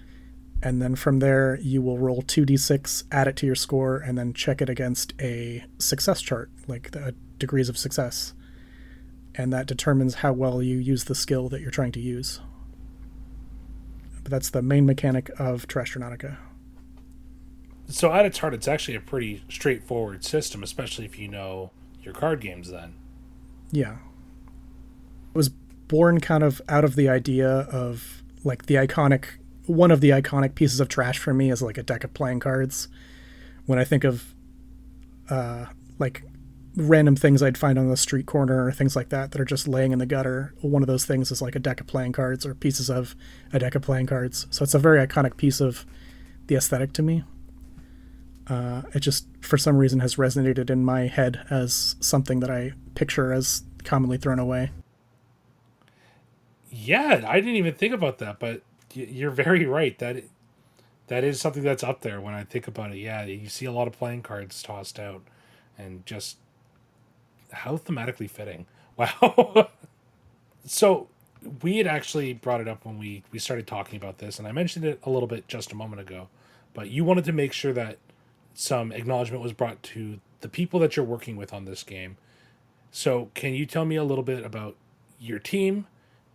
and 0.62 0.80
then 0.80 0.96
from 0.96 1.18
there 1.18 1.58
you 1.60 1.82
will 1.82 1.98
roll 1.98 2.22
two 2.22 2.46
d6, 2.46 3.04
add 3.12 3.28
it 3.28 3.36
to 3.36 3.44
your 3.46 3.54
score, 3.54 3.98
and 3.98 4.16
then 4.16 4.32
check 4.32 4.62
it 4.62 4.70
against 4.70 5.12
a 5.20 5.66
success 5.78 6.22
chart, 6.22 6.50
like 6.66 6.92
the 6.92 7.14
degrees 7.38 7.68
of 7.68 7.78
success. 7.78 8.34
And 9.34 9.52
that 9.52 9.66
determines 9.66 10.16
how 10.16 10.32
well 10.32 10.62
you 10.62 10.78
use 10.78 11.04
the 11.04 11.14
skill 11.14 11.48
that 11.48 11.60
you're 11.60 11.70
trying 11.70 11.92
to 11.92 12.00
use. 12.00 12.40
But 14.22 14.30
that's 14.30 14.50
the 14.50 14.62
main 14.62 14.84
mechanic 14.84 15.30
of 15.38 15.68
Trashernautica. 15.68 16.38
So 17.88 18.12
at 18.12 18.26
its 18.26 18.38
heart, 18.38 18.52
it's 18.52 18.68
actually 18.68 18.96
a 18.96 19.00
pretty 19.00 19.42
straightforward 19.48 20.24
system, 20.24 20.62
especially 20.62 21.04
if 21.06 21.18
you 21.18 21.28
know 21.28 21.70
your 22.02 22.12
card 22.12 22.40
games. 22.40 22.70
Then, 22.70 22.94
yeah, 23.70 23.92
it 23.92 25.34
was 25.34 25.48
born 25.48 26.20
kind 26.20 26.42
of 26.42 26.60
out 26.68 26.84
of 26.84 26.96
the 26.96 27.08
idea 27.08 27.48
of 27.48 28.22
like 28.44 28.66
the 28.66 28.74
iconic 28.74 29.24
one 29.66 29.90
of 29.90 30.00
the 30.00 30.10
iconic 30.10 30.54
pieces 30.54 30.80
of 30.80 30.88
trash 30.88 31.18
for 31.18 31.34
me 31.34 31.50
is 31.50 31.60
like 31.60 31.76
a 31.76 31.82
deck 31.82 32.02
of 32.02 32.14
playing 32.14 32.40
cards. 32.40 32.88
When 33.66 33.78
I 33.78 33.84
think 33.84 34.04
of 34.04 34.34
uh, 35.28 35.66
like 35.98 36.22
random 36.78 37.16
things 37.16 37.42
I'd 37.42 37.58
find 37.58 37.78
on 37.78 37.88
the 37.88 37.96
street 37.96 38.26
corner 38.26 38.64
or 38.64 38.72
things 38.72 38.94
like 38.94 39.08
that 39.08 39.32
that 39.32 39.40
are 39.40 39.44
just 39.44 39.66
laying 39.66 39.92
in 39.92 39.98
the 39.98 40.06
gutter. 40.06 40.54
One 40.60 40.82
of 40.82 40.86
those 40.86 41.04
things 41.04 41.30
is 41.30 41.42
like 41.42 41.56
a 41.56 41.58
deck 41.58 41.80
of 41.80 41.86
playing 41.86 42.12
cards 42.12 42.46
or 42.46 42.54
pieces 42.54 42.88
of 42.88 43.16
a 43.52 43.58
deck 43.58 43.74
of 43.74 43.82
playing 43.82 44.06
cards. 44.06 44.46
So 44.50 44.62
it's 44.62 44.74
a 44.74 44.78
very 44.78 45.04
iconic 45.04 45.36
piece 45.36 45.60
of 45.60 45.84
the 46.46 46.54
aesthetic 46.54 46.92
to 46.94 47.02
me. 47.02 47.24
Uh, 48.46 48.82
it 48.94 49.00
just, 49.00 49.26
for 49.40 49.58
some 49.58 49.76
reason, 49.76 50.00
has 50.00 50.14
resonated 50.14 50.70
in 50.70 50.84
my 50.84 51.02
head 51.06 51.44
as 51.50 51.96
something 52.00 52.40
that 52.40 52.50
I 52.50 52.72
picture 52.94 53.32
as 53.32 53.64
commonly 53.84 54.16
thrown 54.16 54.38
away. 54.38 54.70
Yeah, 56.70 57.24
I 57.26 57.40
didn't 57.40 57.56
even 57.56 57.74
think 57.74 57.92
about 57.92 58.18
that, 58.18 58.38
but 58.38 58.62
you're 58.92 59.30
very 59.30 59.66
right. 59.66 59.98
That 59.98 60.24
that 61.08 61.24
is 61.24 61.40
something 61.40 61.62
that's 61.62 61.82
up 61.82 62.02
there 62.02 62.20
when 62.20 62.34
I 62.34 62.44
think 62.44 62.68
about 62.68 62.92
it. 62.92 62.98
Yeah, 62.98 63.24
you 63.24 63.48
see 63.48 63.66
a 63.66 63.72
lot 63.72 63.86
of 63.88 63.94
playing 63.94 64.22
cards 64.22 64.62
tossed 64.62 64.98
out 64.98 65.22
and 65.76 66.04
just 66.06 66.36
how 67.52 67.76
thematically 67.76 68.30
fitting. 68.30 68.66
Wow. 68.98 69.68
so 70.66 71.06
we 71.62 71.76
had 71.76 71.86
actually 71.86 72.32
brought 72.32 72.60
it 72.60 72.66
up 72.66 72.84
when 72.84 72.98
we 72.98 73.22
we 73.30 73.38
started 73.38 73.68
talking 73.68 73.96
about 73.96 74.18
this, 74.18 74.40
and 74.40 74.48
I 74.48 74.50
mentioned 74.50 74.84
it 74.84 74.98
a 75.04 75.10
little 75.10 75.28
bit 75.28 75.46
just 75.46 75.70
a 75.70 75.76
moment 75.76 76.00
ago. 76.00 76.26
But 76.74 76.90
you 76.90 77.04
wanted 77.04 77.24
to 77.26 77.32
make 77.32 77.52
sure 77.52 77.72
that 77.72 77.98
some 78.54 78.90
acknowledgement 78.90 79.40
was 79.40 79.52
brought 79.52 79.82
to 79.84 80.18
the 80.40 80.48
people 80.48 80.80
that 80.80 80.96
you're 80.96 81.04
working 81.04 81.36
with 81.36 81.52
on 81.52 81.64
this 81.64 81.84
game. 81.84 82.16
So, 82.90 83.30
can 83.34 83.54
you 83.54 83.66
tell 83.66 83.84
me 83.84 83.96
a 83.96 84.04
little 84.04 84.24
bit 84.24 84.44
about 84.44 84.74
your 85.20 85.38
team 85.38 85.86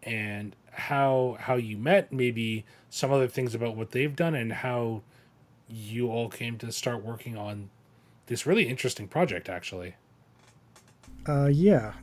and 0.02 0.56
how 0.72 1.38
how 1.42 1.56
you 1.56 1.78
met? 1.78 2.14
Maybe 2.14 2.66
some 2.90 3.12
other 3.12 3.28
things 3.28 3.54
about 3.54 3.76
what 3.76 3.92
they've 3.92 4.16
done 4.16 4.36
and 4.36 4.54
how 4.54 5.02
you 5.68 6.10
all 6.10 6.30
came 6.30 6.58
to 6.60 6.72
start 6.72 7.04
working 7.04 7.36
on 7.36 7.70
this 8.28 8.46
really 8.46 8.68
interesting 8.70 9.08
project. 9.08 9.50
Actually, 9.50 9.96
uh, 11.28 11.50
yeah. 11.52 11.94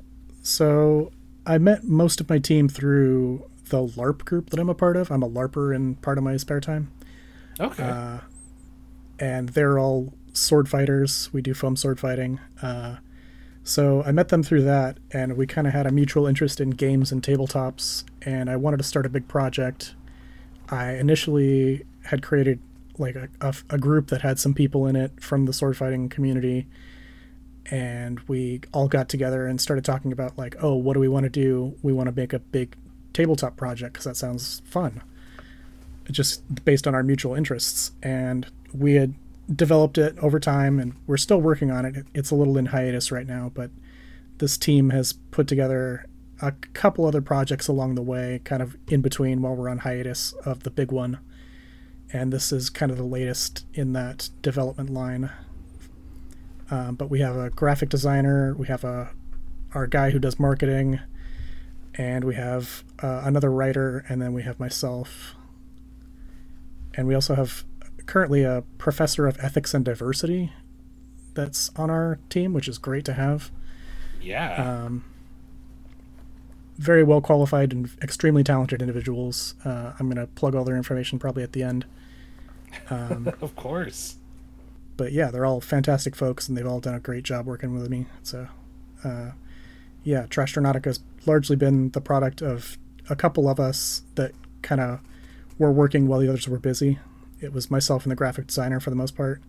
So 0.42 1.10
I 1.46 1.58
met 1.58 1.84
most 1.84 2.20
of 2.20 2.28
my 2.28 2.38
team 2.38 2.68
through 2.68 3.48
the 3.68 3.78
LARP 3.78 4.24
group 4.24 4.50
that 4.50 4.60
I'm 4.60 4.68
a 4.68 4.74
part 4.74 4.96
of. 4.96 5.10
I'm 5.10 5.22
a 5.22 5.28
LARPer 5.28 5.74
in 5.74 5.96
part 5.96 6.18
of 6.18 6.24
my 6.24 6.36
spare 6.36 6.60
time. 6.60 6.90
Okay. 7.58 7.82
Uh, 7.82 8.18
and 9.18 9.50
they're 9.50 9.78
all 9.78 10.12
sword 10.32 10.68
fighters. 10.68 11.30
We 11.32 11.42
do 11.42 11.54
foam 11.54 11.76
sword 11.76 12.00
fighting. 12.00 12.40
Uh, 12.62 12.96
so 13.62 14.02
I 14.04 14.12
met 14.12 14.28
them 14.28 14.42
through 14.42 14.62
that, 14.62 14.98
and 15.12 15.36
we 15.36 15.46
kind 15.46 15.66
of 15.66 15.72
had 15.72 15.86
a 15.86 15.92
mutual 15.92 16.26
interest 16.26 16.60
in 16.60 16.70
games 16.70 17.12
and 17.12 17.22
tabletops. 17.22 18.04
And 18.22 18.48
I 18.48 18.56
wanted 18.56 18.78
to 18.78 18.84
start 18.84 19.06
a 19.06 19.10
big 19.10 19.28
project. 19.28 19.94
I 20.70 20.92
initially 20.94 21.84
had 22.04 22.22
created 22.22 22.60
like 22.98 23.14
a, 23.16 23.28
a, 23.40 23.54
a 23.70 23.78
group 23.78 24.08
that 24.08 24.22
had 24.22 24.38
some 24.38 24.54
people 24.54 24.86
in 24.86 24.96
it 24.96 25.22
from 25.22 25.46
the 25.46 25.52
sword 25.52 25.76
fighting 25.76 26.08
community 26.08 26.66
and 27.67 28.21
we 28.21 28.61
all 28.73 28.88
got 28.88 29.09
together 29.09 29.47
and 29.47 29.61
started 29.61 29.85
talking 29.85 30.12
about 30.12 30.37
like 30.38 30.57
oh 30.62 30.75
what 30.75 30.95
do 30.95 31.00
we 31.00 31.09
want 31.09 31.25
to 31.25 31.31
do? 31.31 31.76
We 31.83 31.93
want 31.93 32.09
to 32.09 32.14
make 32.14 32.33
a 32.33 32.38
big 32.38 32.76
tabletop 33.12 33.57
project 33.57 33.95
because 33.95 34.05
that 34.05 34.17
sounds 34.17 34.62
fun. 34.64 35.02
Just 36.11 36.64
based 36.64 36.88
on 36.88 36.95
our 36.95 37.02
mutual 37.02 37.35
interests. 37.35 37.93
And 38.02 38.47
we 38.73 38.95
had 38.95 39.14
developed 39.55 39.99
it 39.99 40.17
over 40.19 40.38
time 40.38 40.79
and 40.79 40.95
we're 41.07 41.17
still 41.17 41.40
working 41.40 41.73
on 41.73 41.85
it 41.85 42.07
it's 42.14 42.31
a 42.31 42.37
little 42.37 42.57
in 42.57 42.67
hiatus 42.67 43.11
right 43.11 43.26
now 43.26 43.50
but 43.52 43.69
this 44.38 44.57
team 44.57 44.90
has 44.90 45.12
put 45.12 45.49
together 45.49 46.07
a 46.43 46.52
couple 46.73 47.07
other 47.07 47.21
projects 47.21 47.69
along 47.69 47.95
the 47.95 48.02
way 48.02 48.40
kind 48.45 48.62
of 48.62 48.76
in 48.88 49.00
between 49.00 49.43
while 49.43 49.55
we're 49.55 49.69
on 49.69 49.79
hiatus 49.79 50.33
of 50.45 50.62
the 50.62 50.71
big 50.71 50.90
one. 50.90 51.19
And 52.12 52.33
this 52.33 52.50
is 52.50 52.71
kind 52.71 52.90
of 52.90 52.99
the 52.99 53.05
latest 53.05 53.67
in 53.75 53.93
that 53.93 54.31
development 54.43 54.90
line 54.90 55.31
um, 56.70 56.94
but 56.94 57.10
we 57.10 57.20
have 57.20 57.36
a 57.36 57.50
graphic 57.50 57.88
designer, 57.88 58.54
we 58.54 58.68
have 58.68 58.84
a 58.84 59.10
our 59.72 59.86
guy 59.86 60.10
who 60.10 60.18
does 60.18 60.38
marketing, 60.38 61.00
and 61.94 62.24
we 62.24 62.34
have 62.34 62.84
uh, 63.02 63.22
another 63.24 63.50
writer, 63.50 64.04
and 64.08 64.20
then 64.20 64.32
we 64.32 64.42
have 64.42 64.58
myself. 64.58 65.34
And 66.94 67.06
we 67.06 67.14
also 67.14 67.34
have 67.34 67.64
currently 68.06 68.42
a 68.42 68.64
professor 68.78 69.26
of 69.26 69.38
ethics 69.40 69.74
and 69.74 69.84
diversity 69.84 70.52
that's 71.34 71.70
on 71.76 71.88
our 71.88 72.18
team, 72.28 72.52
which 72.52 72.66
is 72.66 72.78
great 72.78 73.04
to 73.04 73.12
have. 73.12 73.52
Yeah. 74.20 74.54
Um, 74.54 75.04
very 76.78 77.04
well 77.04 77.20
qualified 77.20 77.72
and 77.72 77.90
extremely 78.02 78.42
talented 78.42 78.82
individuals. 78.82 79.54
Uh, 79.64 79.92
I'm 79.98 80.10
going 80.10 80.16
to 80.16 80.26
plug 80.32 80.54
all 80.54 80.64
their 80.64 80.76
information 80.76 81.18
probably 81.18 81.42
at 81.42 81.52
the 81.52 81.62
end. 81.62 81.84
Um, 82.88 83.26
of 83.40 83.56
course 83.56 84.19
but 85.00 85.12
yeah, 85.12 85.30
they're 85.30 85.47
all 85.47 85.62
fantastic 85.62 86.14
folks, 86.14 86.47
and 86.47 86.59
they've 86.59 86.66
all 86.66 86.78
done 86.78 86.95
a 86.95 87.00
great 87.00 87.25
job 87.25 87.47
working 87.47 87.73
with 87.73 87.88
me. 87.88 88.04
So, 88.23 88.49
uh, 89.02 89.30
yeah, 90.04 90.26
Trash 90.26 90.57
has 90.57 91.00
largely 91.25 91.57
been 91.57 91.88
the 91.92 92.02
product 92.02 92.42
of 92.42 92.76
a 93.09 93.16
couple 93.16 93.49
of 93.49 93.59
us 93.59 94.02
that 94.16 94.33
kind 94.61 94.78
of 94.78 95.00
were 95.57 95.73
working 95.73 96.07
while 96.07 96.21
the 96.21 96.28
others 96.28 96.47
were 96.47 96.59
busy. 96.59 96.99
It 97.40 97.54
was 97.54 97.71
myself 97.71 98.04
and 98.04 98.12
the 98.12 98.14
graphic 98.14 98.49
designer 98.49 98.78
for 98.78 98.90
the 98.90 98.97
most 98.97 99.16
part, 99.16 99.40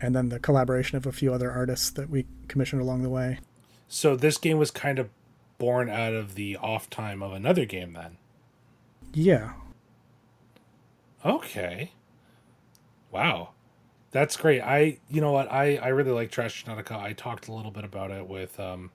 and 0.00 0.16
then 0.16 0.30
the 0.30 0.38
collaboration 0.38 0.96
of 0.96 1.04
a 1.04 1.12
few 1.12 1.34
other 1.34 1.52
artists 1.52 1.90
that 1.90 2.08
we 2.08 2.24
commissioned 2.48 2.80
along 2.80 3.02
the 3.02 3.10
way. 3.10 3.40
So 3.88 4.16
this 4.16 4.38
game 4.38 4.56
was 4.56 4.70
kind 4.70 4.98
of 4.98 5.10
born 5.58 5.90
out 5.90 6.14
of 6.14 6.34
the 6.34 6.56
off 6.56 6.88
time 6.88 7.22
of 7.22 7.34
another 7.34 7.66
game, 7.66 7.92
then. 7.92 8.16
Yeah. 9.12 9.52
Okay. 11.26 11.90
Wow. 13.10 13.50
That's 14.16 14.34
great. 14.38 14.62
I 14.62 14.96
you 15.10 15.20
know 15.20 15.32
what 15.32 15.52
I 15.52 15.76
I 15.76 15.88
really 15.88 16.10
like 16.10 16.30
Trash 16.30 16.64
Nautica. 16.64 16.92
I 16.98 17.12
talked 17.12 17.48
a 17.48 17.52
little 17.52 17.70
bit 17.70 17.84
about 17.84 18.10
it 18.10 18.26
with 18.26 18.58
um 18.58 18.90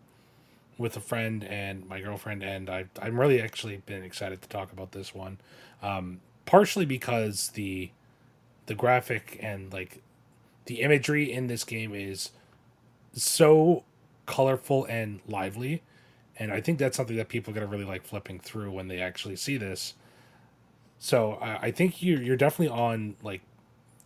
with 0.80 0.98
a 0.98 1.00
friend 1.00 1.44
and 1.44 1.88
my 1.88 2.02
girlfriend, 2.02 2.42
and 2.42 2.72
I 2.72 2.86
I'm 3.00 3.20
really 3.20 3.40
actually 3.40 3.78
been 3.86 4.02
excited 4.02 4.42
to 4.42 4.50
talk 4.50 4.72
about 4.72 4.94
this 4.94 5.14
one. 5.14 5.38
Um, 5.84 6.22
partially 6.48 6.86
because 6.86 7.50
the 7.50 7.92
the 8.66 8.74
graphic 8.74 9.38
and 9.44 9.72
like 9.72 10.02
the 10.66 10.82
imagery 10.82 11.32
in 11.32 11.46
this 11.46 11.64
game 11.64 11.94
is 11.94 12.32
so 13.14 13.84
colorful 14.26 14.86
and 14.86 15.20
lively 15.28 15.84
and 16.38 16.52
i 16.54 16.62
think 16.62 16.80
that's 16.80 16.96
something 16.96 17.18
that 17.18 17.28
people 17.30 17.52
are 17.52 17.56
going 17.56 17.68
to 17.68 17.72
really 17.72 17.86
like 17.86 18.04
flipping 18.06 18.40
through 18.40 18.72
when 18.72 18.88
they 18.88 19.00
actually 19.02 19.36
see 19.36 19.58
this 19.58 19.94
so 21.00 21.34
I, 21.42 21.58
I 21.68 21.72
think 21.72 22.02
you 22.02 22.18
you're 22.18 22.38
definitely 22.38 22.70
on 22.76 23.16
like 23.24 23.42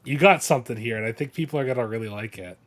you 0.05 0.17
got 0.17 0.43
something 0.43 0.77
here, 0.77 0.97
and 0.97 1.05
I 1.05 1.11
think 1.11 1.33
people 1.33 1.59
are 1.59 1.65
gonna 1.65 1.85
really 1.85 2.09
like 2.09 2.37
it. 2.37 2.57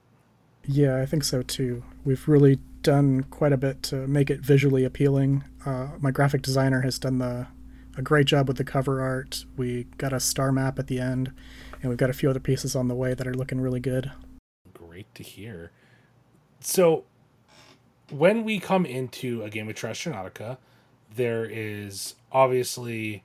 Yeah, 0.66 1.00
I 1.00 1.07
think 1.07 1.25
so 1.25 1.42
too. 1.42 1.83
We've 2.04 2.26
really 2.28 2.59
done 2.83 3.25
quite 3.25 3.52
a 3.52 3.57
bit 3.57 3.83
to 3.85 4.07
make 4.07 4.28
it 4.28 4.40
visually 4.40 4.85
appealing. 4.85 5.45
Uh, 5.64 5.88
my 6.00 6.11
graphic 6.11 6.42
designer 6.42 6.83
has 6.83 6.99
done 6.99 7.18
the 7.18 7.47
a 7.97 8.02
great 8.02 8.26
job 8.26 8.47
with 8.47 8.57
the 8.57 8.64
cover 8.64 9.02
art. 9.02 9.45
We 9.57 9.85
got 9.99 10.12
a 10.12 10.21
star 10.21 10.52
map 10.52 10.78
at 10.78 10.87
the 10.87 11.00
end, 11.00 11.33
and 11.80 11.88
we've 11.88 11.99
got 11.99 12.11
a 12.11 12.12
few 12.12 12.30
other 12.30 12.40
pieces 12.40 12.76
on 12.76 12.87
the 12.87 12.95
way 12.95 13.12
that 13.12 13.26
are 13.26 13.35
looking 13.35 13.61
really 13.61 13.80
good. 13.80 14.12
Great 14.73 15.12
to 15.16 15.25
hear. 15.25 15.73
So, 16.61 17.04
when 18.11 18.45
we 18.45 18.61
come 18.61 18.87
into 18.87 19.42
a 19.42 19.50
game 19.50 19.68
of 19.68 19.75
Trash 19.75 20.04
Nautica, 20.04 20.59
there 21.14 21.45
is 21.45 22.14
obviously 22.30 23.25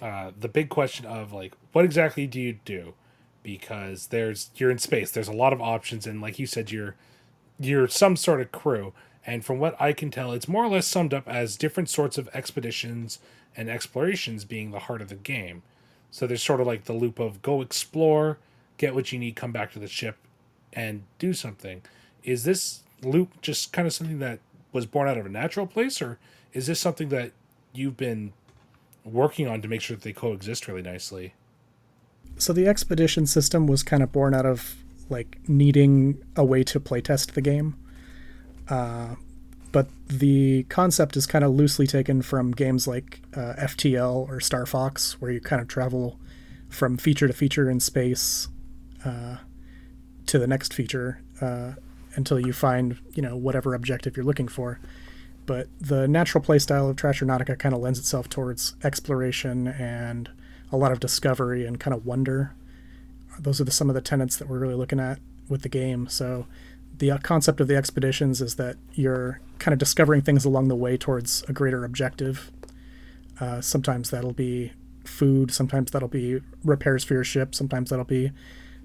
uh, 0.00 0.32
the 0.38 0.48
big 0.48 0.70
question 0.70 1.04
of 1.04 1.32
like, 1.32 1.54
what 1.72 1.84
exactly 1.84 2.26
do 2.26 2.40
you 2.40 2.58
do? 2.64 2.94
Because 3.42 4.08
there's 4.08 4.50
you're 4.56 4.70
in 4.70 4.78
space. 4.78 5.10
There's 5.10 5.28
a 5.28 5.32
lot 5.32 5.52
of 5.52 5.60
options, 5.60 6.06
and 6.06 6.20
like 6.20 6.38
you 6.38 6.46
said, 6.46 6.70
you're 6.70 6.94
you're 7.58 7.88
some 7.88 8.16
sort 8.16 8.40
of 8.40 8.52
crew. 8.52 8.92
And 9.24 9.44
from 9.44 9.58
what 9.58 9.80
I 9.80 9.92
can 9.92 10.10
tell, 10.10 10.32
it's 10.32 10.48
more 10.48 10.64
or 10.64 10.68
less 10.68 10.86
summed 10.86 11.14
up 11.14 11.28
as 11.28 11.56
different 11.56 11.88
sorts 11.88 12.18
of 12.18 12.28
expeditions 12.34 13.20
and 13.56 13.70
explorations 13.70 14.44
being 14.44 14.70
the 14.70 14.80
heart 14.80 15.00
of 15.00 15.08
the 15.08 15.14
game. 15.14 15.62
So 16.10 16.26
there's 16.26 16.42
sort 16.42 16.60
of 16.60 16.66
like 16.66 16.84
the 16.84 16.92
loop 16.92 17.18
of 17.20 17.40
go 17.40 17.62
explore, 17.62 18.38
get 18.78 18.94
what 18.94 19.12
you 19.12 19.18
need, 19.18 19.36
come 19.36 19.52
back 19.52 19.72
to 19.72 19.78
the 19.78 19.86
ship, 19.86 20.16
and 20.72 21.04
do 21.18 21.32
something. 21.32 21.82
Is 22.24 22.44
this 22.44 22.80
loop 23.02 23.40
just 23.40 23.72
kind 23.72 23.86
of 23.86 23.94
something 23.94 24.18
that 24.18 24.40
was 24.72 24.86
born 24.86 25.08
out 25.08 25.18
of 25.18 25.26
a 25.26 25.28
natural 25.28 25.66
place, 25.66 26.02
or 26.02 26.18
is 26.52 26.66
this 26.66 26.80
something 26.80 27.08
that 27.10 27.32
you've 27.72 27.96
been 27.96 28.32
working 29.04 29.46
on 29.46 29.62
to 29.62 29.68
make 29.68 29.80
sure 29.80 29.96
that 29.96 30.02
they 30.02 30.12
coexist 30.12 30.66
really 30.66 30.82
nicely? 30.82 31.34
So 32.38 32.52
the 32.52 32.66
expedition 32.66 33.26
system 33.26 33.66
was 33.66 33.82
kind 33.82 34.02
of 34.02 34.12
born 34.12 34.34
out 34.34 34.46
of 34.46 34.76
like 35.08 35.38
needing 35.46 36.22
a 36.36 36.44
way 36.44 36.64
to 36.64 36.80
playtest 36.80 37.32
the 37.32 37.40
game. 37.40 37.76
Uh, 38.68 39.16
but 39.70 39.88
the 40.06 40.64
concept 40.64 41.16
is 41.16 41.26
kind 41.26 41.44
of 41.44 41.52
loosely 41.52 41.86
taken 41.86 42.20
from 42.22 42.52
games 42.52 42.86
like 42.86 43.20
uh, 43.34 43.54
FTL 43.58 44.28
or 44.28 44.38
Star 44.40 44.66
Fox, 44.66 45.20
where 45.20 45.30
you 45.30 45.40
kind 45.40 45.62
of 45.62 45.68
travel 45.68 46.18
from 46.68 46.96
feature 46.96 47.26
to 47.26 47.32
feature 47.32 47.70
in 47.70 47.80
space 47.80 48.48
uh, 49.04 49.36
to 50.26 50.38
the 50.38 50.46
next 50.46 50.74
feature 50.74 51.20
uh, 51.40 51.72
until 52.14 52.38
you 52.38 52.52
find 52.52 52.98
you 53.14 53.22
know 53.22 53.36
whatever 53.36 53.74
objective 53.74 54.16
you're 54.16 54.26
looking 54.26 54.48
for. 54.48 54.78
But 55.46 55.68
the 55.80 56.06
natural 56.06 56.44
playstyle 56.44 56.88
of 56.88 56.96
Trasher 56.96 57.26
Nautica 57.26 57.58
kind 57.58 57.74
of 57.74 57.80
lends 57.80 57.98
itself 57.98 58.28
towards 58.28 58.74
exploration 58.84 59.66
and 59.68 60.30
a 60.72 60.76
lot 60.76 60.90
of 60.90 60.98
discovery 60.98 61.66
and 61.66 61.78
kind 61.78 61.94
of 61.94 62.04
wonder. 62.04 62.54
Those 63.38 63.60
are 63.60 63.64
the, 63.64 63.70
some 63.70 63.88
of 63.88 63.94
the 63.94 64.00
tenets 64.00 64.36
that 64.38 64.48
we're 64.48 64.58
really 64.58 64.74
looking 64.74 64.98
at 64.98 65.20
with 65.48 65.62
the 65.62 65.68
game. 65.68 66.08
So 66.08 66.46
the 66.98 67.10
uh, 67.10 67.18
concept 67.18 67.60
of 67.60 67.68
the 67.68 67.76
expeditions 67.76 68.40
is 68.40 68.56
that 68.56 68.76
you're 68.94 69.40
kind 69.58 69.72
of 69.72 69.78
discovering 69.78 70.22
things 70.22 70.44
along 70.44 70.68
the 70.68 70.76
way 70.76 70.96
towards 70.96 71.44
a 71.48 71.52
greater 71.52 71.84
objective. 71.84 72.50
Uh, 73.40 73.60
sometimes 73.60 74.10
that'll 74.10 74.32
be 74.32 74.72
food, 75.04 75.50
sometimes 75.50 75.90
that'll 75.90 76.08
be 76.08 76.40
repairs 76.64 77.04
for 77.04 77.14
your 77.14 77.24
ship, 77.24 77.54
sometimes 77.54 77.90
that'll 77.90 78.04
be 78.04 78.30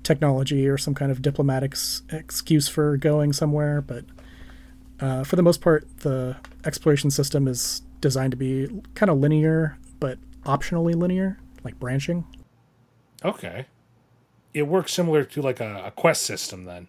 technology 0.04 0.68
or 0.68 0.78
some 0.78 0.94
kind 0.94 1.12
of 1.12 1.22
diplomatic 1.22 1.74
s- 1.74 2.02
excuse 2.10 2.68
for 2.68 2.98
going 2.98 3.34
somewhere. 3.34 3.82
But 3.82 4.06
uh, 5.00 5.24
for 5.24 5.36
the 5.36 5.44
most 5.44 5.62
part, 5.62 5.88
the 6.00 6.38
exploration 6.66 7.12
system 7.12 7.48
is 7.48 7.82
designed 8.02 8.32
to 8.32 8.38
be 8.38 8.82
kind 8.96 9.10
of 9.10 9.18
linear, 9.20 9.78
but 10.00 10.18
optionally 10.46 10.96
linear 10.96 11.40
like 11.68 11.80
branching. 11.80 12.26
Okay. 13.26 13.66
It 14.54 14.64
works 14.64 14.94
similar 14.94 15.26
to 15.26 15.42
like 15.42 15.60
a, 15.60 15.84
a 15.88 15.92
quest 15.92 16.24
system 16.24 16.64
then. 16.64 16.88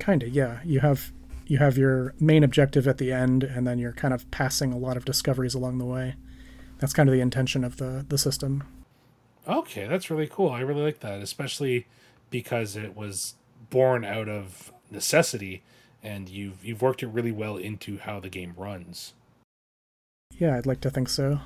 Kind 0.00 0.24
of, 0.24 0.30
yeah. 0.30 0.58
You 0.64 0.80
have 0.80 1.12
you 1.46 1.58
have 1.58 1.78
your 1.78 2.12
main 2.18 2.42
objective 2.42 2.88
at 2.88 2.98
the 2.98 3.12
end, 3.12 3.44
and 3.44 3.66
then 3.66 3.78
you're 3.78 3.92
kind 3.92 4.12
of 4.12 4.28
passing 4.32 4.72
a 4.72 4.76
lot 4.76 4.96
of 4.96 5.04
discoveries 5.04 5.54
along 5.54 5.78
the 5.78 5.84
way. 5.84 6.16
That's 6.78 6.92
kind 6.92 7.08
of 7.08 7.14
the 7.14 7.20
intention 7.20 7.62
of 7.62 7.76
the 7.76 8.04
the 8.06 8.18
system. 8.18 8.64
Okay, 9.46 9.86
that's 9.86 10.10
really 10.10 10.26
cool. 10.26 10.50
I 10.50 10.60
really 10.60 10.82
like 10.82 11.00
that, 11.00 11.22
especially 11.22 11.86
because 12.30 12.74
it 12.74 12.96
was 12.96 13.34
born 13.70 14.04
out 14.04 14.28
of 14.28 14.72
necessity, 14.90 15.62
and 16.02 16.28
you've 16.28 16.64
you've 16.64 16.82
worked 16.82 17.04
it 17.04 17.08
really 17.08 17.32
well 17.32 17.56
into 17.56 17.98
how 17.98 18.18
the 18.18 18.28
game 18.28 18.54
runs. 18.56 19.14
Yeah, 20.36 20.56
I'd 20.56 20.66
like 20.66 20.80
to 20.80 20.90
think 20.90 21.08
so. 21.08 21.40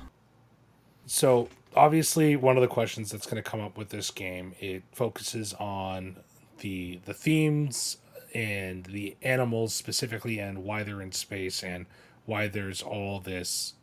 So 1.05 1.47
obviously, 1.75 2.35
one 2.35 2.57
of 2.57 2.61
the 2.61 2.67
questions 2.67 3.11
that's 3.11 3.25
going 3.25 3.41
to 3.41 3.49
come 3.49 3.61
up 3.61 3.77
with 3.77 3.89
this 3.89 4.11
game 4.11 4.53
it 4.59 4.83
focuses 4.91 5.53
on 5.53 6.17
the 6.59 6.99
the 7.05 7.13
themes 7.13 7.97
and 8.33 8.85
the 8.85 9.15
animals 9.21 9.73
specifically, 9.73 10.39
and 10.39 10.63
why 10.63 10.83
they're 10.83 11.01
in 11.01 11.11
space, 11.11 11.63
and 11.63 11.85
why 12.25 12.47
there's 12.47 12.81
all 12.81 13.19
this 13.19 13.73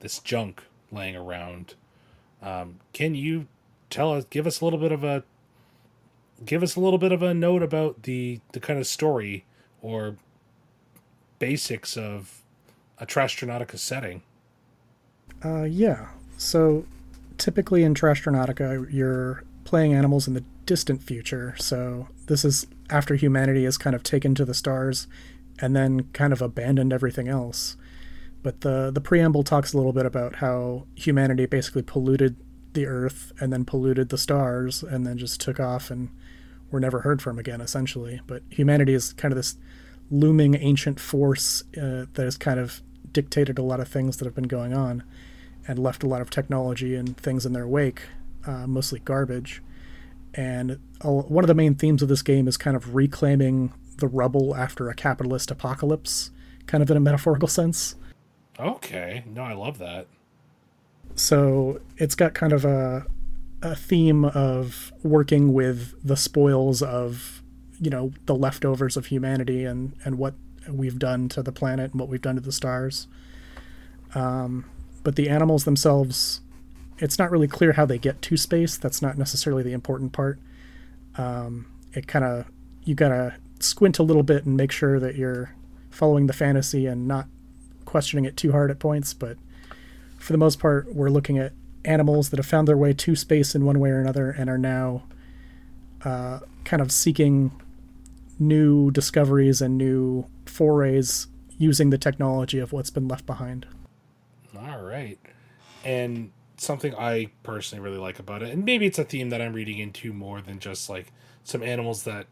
this 0.00 0.18
junk 0.18 0.62
laying 0.90 1.16
around. 1.16 1.74
Um, 2.42 2.80
can 2.92 3.14
you 3.14 3.46
tell 3.90 4.14
us, 4.14 4.24
give 4.30 4.46
us 4.46 4.60
a 4.60 4.64
little 4.64 4.78
bit 4.78 4.92
of 4.92 5.04
a 5.04 5.24
give 6.44 6.62
us 6.62 6.74
a 6.76 6.80
little 6.80 6.98
bit 6.98 7.12
of 7.12 7.22
a 7.22 7.34
note 7.34 7.62
about 7.62 8.02
the 8.04 8.40
the 8.52 8.60
kind 8.60 8.78
of 8.78 8.86
story 8.86 9.44
or 9.82 10.16
basics 11.38 11.96
of 11.96 12.42
a 12.98 13.06
Trashtronautica 13.06 13.78
setting? 13.78 14.22
Uh, 15.44 15.62
yeah. 15.64 16.08
So 16.36 16.84
typically 17.40 17.82
in 17.82 17.94
Trashtronautica, 17.94 18.86
you're 18.92 19.42
playing 19.64 19.94
animals 19.94 20.28
in 20.28 20.34
the 20.34 20.44
distant 20.66 21.02
future. 21.02 21.54
So 21.58 22.08
this 22.26 22.44
is 22.44 22.66
after 22.90 23.16
humanity 23.16 23.64
has 23.64 23.78
kind 23.78 23.96
of 23.96 24.02
taken 24.02 24.34
to 24.36 24.44
the 24.44 24.54
stars 24.54 25.08
and 25.58 25.74
then 25.74 26.04
kind 26.12 26.32
of 26.32 26.42
abandoned 26.42 26.92
everything 26.92 27.28
else. 27.28 27.76
But 28.42 28.60
the 28.60 28.90
the 28.92 29.00
preamble 29.00 29.42
talks 29.42 29.72
a 29.72 29.76
little 29.76 29.92
bit 29.92 30.06
about 30.06 30.36
how 30.36 30.86
humanity 30.94 31.46
basically 31.46 31.82
polluted 31.82 32.36
the 32.72 32.86
earth 32.86 33.32
and 33.40 33.52
then 33.52 33.64
polluted 33.64 34.10
the 34.10 34.18
stars 34.18 34.82
and 34.82 35.06
then 35.06 35.18
just 35.18 35.40
took 35.40 35.58
off 35.58 35.90
and 35.90 36.08
were 36.70 36.80
never 36.80 37.00
heard 37.00 37.20
from 37.20 37.38
again 37.38 37.60
essentially. 37.60 38.20
But 38.26 38.42
humanity 38.50 38.94
is 38.94 39.12
kind 39.14 39.32
of 39.32 39.36
this 39.36 39.56
looming 40.10 40.54
ancient 40.54 41.00
force 41.00 41.62
uh, 41.76 42.06
that 42.14 42.24
has 42.24 42.36
kind 42.36 42.60
of 42.60 42.82
dictated 43.12 43.58
a 43.58 43.62
lot 43.62 43.80
of 43.80 43.88
things 43.88 44.16
that 44.18 44.24
have 44.24 44.34
been 44.34 44.44
going 44.44 44.72
on 44.72 45.02
and 45.70 45.78
left 45.78 46.02
a 46.02 46.08
lot 46.08 46.20
of 46.20 46.30
technology 46.30 46.96
and 46.96 47.16
things 47.16 47.46
in 47.46 47.52
their 47.52 47.66
wake, 47.66 48.02
uh, 48.44 48.66
mostly 48.66 48.98
garbage. 48.98 49.62
And 50.34 50.80
one 51.02 51.44
of 51.44 51.48
the 51.48 51.54
main 51.54 51.76
themes 51.76 52.02
of 52.02 52.08
this 52.08 52.22
game 52.22 52.48
is 52.48 52.56
kind 52.56 52.76
of 52.76 52.96
reclaiming 52.96 53.72
the 53.98 54.08
rubble 54.08 54.56
after 54.56 54.88
a 54.88 54.94
capitalist 54.94 55.48
apocalypse, 55.48 56.32
kind 56.66 56.82
of 56.82 56.90
in 56.90 56.96
a 56.96 57.00
metaphorical 57.08 57.46
sense. 57.46 57.94
Okay, 58.58 59.22
no, 59.26 59.42
I 59.42 59.52
love 59.52 59.78
that. 59.78 60.08
So 61.14 61.80
it's 61.96 62.16
got 62.16 62.34
kind 62.34 62.52
of 62.52 62.64
a 62.64 63.06
a 63.62 63.76
theme 63.76 64.24
of 64.24 64.90
working 65.02 65.52
with 65.52 65.94
the 66.02 66.16
spoils 66.16 66.82
of 66.82 67.42
you 67.78 67.90
know 67.90 68.10
the 68.24 68.34
leftovers 68.34 68.96
of 68.96 69.06
humanity 69.06 69.64
and 69.64 69.94
and 70.04 70.18
what 70.18 70.34
we've 70.68 70.98
done 70.98 71.28
to 71.28 71.42
the 71.42 71.52
planet 71.52 71.92
and 71.92 72.00
what 72.00 72.08
we've 72.08 72.22
done 72.22 72.34
to 72.34 72.40
the 72.40 72.52
stars. 72.52 73.06
Um, 74.14 74.64
but 75.02 75.16
the 75.16 75.28
animals 75.28 75.64
themselves, 75.64 76.40
it's 76.98 77.18
not 77.18 77.30
really 77.30 77.48
clear 77.48 77.72
how 77.72 77.86
they 77.86 77.98
get 77.98 78.20
to 78.22 78.36
space. 78.36 78.76
That's 78.76 79.00
not 79.00 79.18
necessarily 79.18 79.62
the 79.62 79.72
important 79.72 80.12
part. 80.12 80.38
Um, 81.16 81.66
it 81.92 82.06
kind 82.06 82.24
of 82.24 82.46
you 82.84 82.94
gotta 82.94 83.34
squint 83.58 83.98
a 83.98 84.02
little 84.02 84.22
bit 84.22 84.44
and 84.44 84.56
make 84.56 84.72
sure 84.72 84.98
that 85.00 85.16
you're 85.16 85.54
following 85.90 86.26
the 86.26 86.32
fantasy 86.32 86.86
and 86.86 87.06
not 87.06 87.26
questioning 87.84 88.24
it 88.24 88.36
too 88.36 88.52
hard 88.52 88.70
at 88.70 88.78
points. 88.78 89.12
But 89.12 89.36
for 90.18 90.32
the 90.32 90.38
most 90.38 90.58
part, 90.58 90.94
we're 90.94 91.10
looking 91.10 91.38
at 91.38 91.52
animals 91.84 92.30
that 92.30 92.38
have 92.38 92.46
found 92.46 92.68
their 92.68 92.76
way 92.76 92.92
to 92.92 93.16
space 93.16 93.54
in 93.54 93.64
one 93.64 93.80
way 93.80 93.90
or 93.90 94.00
another 94.00 94.30
and 94.30 94.48
are 94.50 94.58
now 94.58 95.04
uh, 96.04 96.40
kind 96.64 96.82
of 96.82 96.92
seeking 96.92 97.50
new 98.38 98.90
discoveries 98.90 99.60
and 99.60 99.76
new 99.76 100.26
forays 100.46 101.26
using 101.58 101.90
the 101.90 101.98
technology 101.98 102.58
of 102.58 102.72
what's 102.72 102.90
been 102.90 103.06
left 103.06 103.26
behind. 103.26 103.66
Right. 104.90 105.18
And 105.84 106.32
something 106.56 106.94
I 106.96 107.30
personally 107.44 107.82
really 107.82 107.98
like 107.98 108.18
about 108.18 108.42
it, 108.42 108.50
and 108.50 108.64
maybe 108.64 108.86
it's 108.86 108.98
a 108.98 109.04
theme 109.04 109.30
that 109.30 109.40
I'm 109.40 109.52
reading 109.52 109.78
into 109.78 110.12
more 110.12 110.40
than 110.40 110.58
just 110.58 110.90
like 110.90 111.12
some 111.44 111.62
animals 111.62 112.02
that 112.02 112.26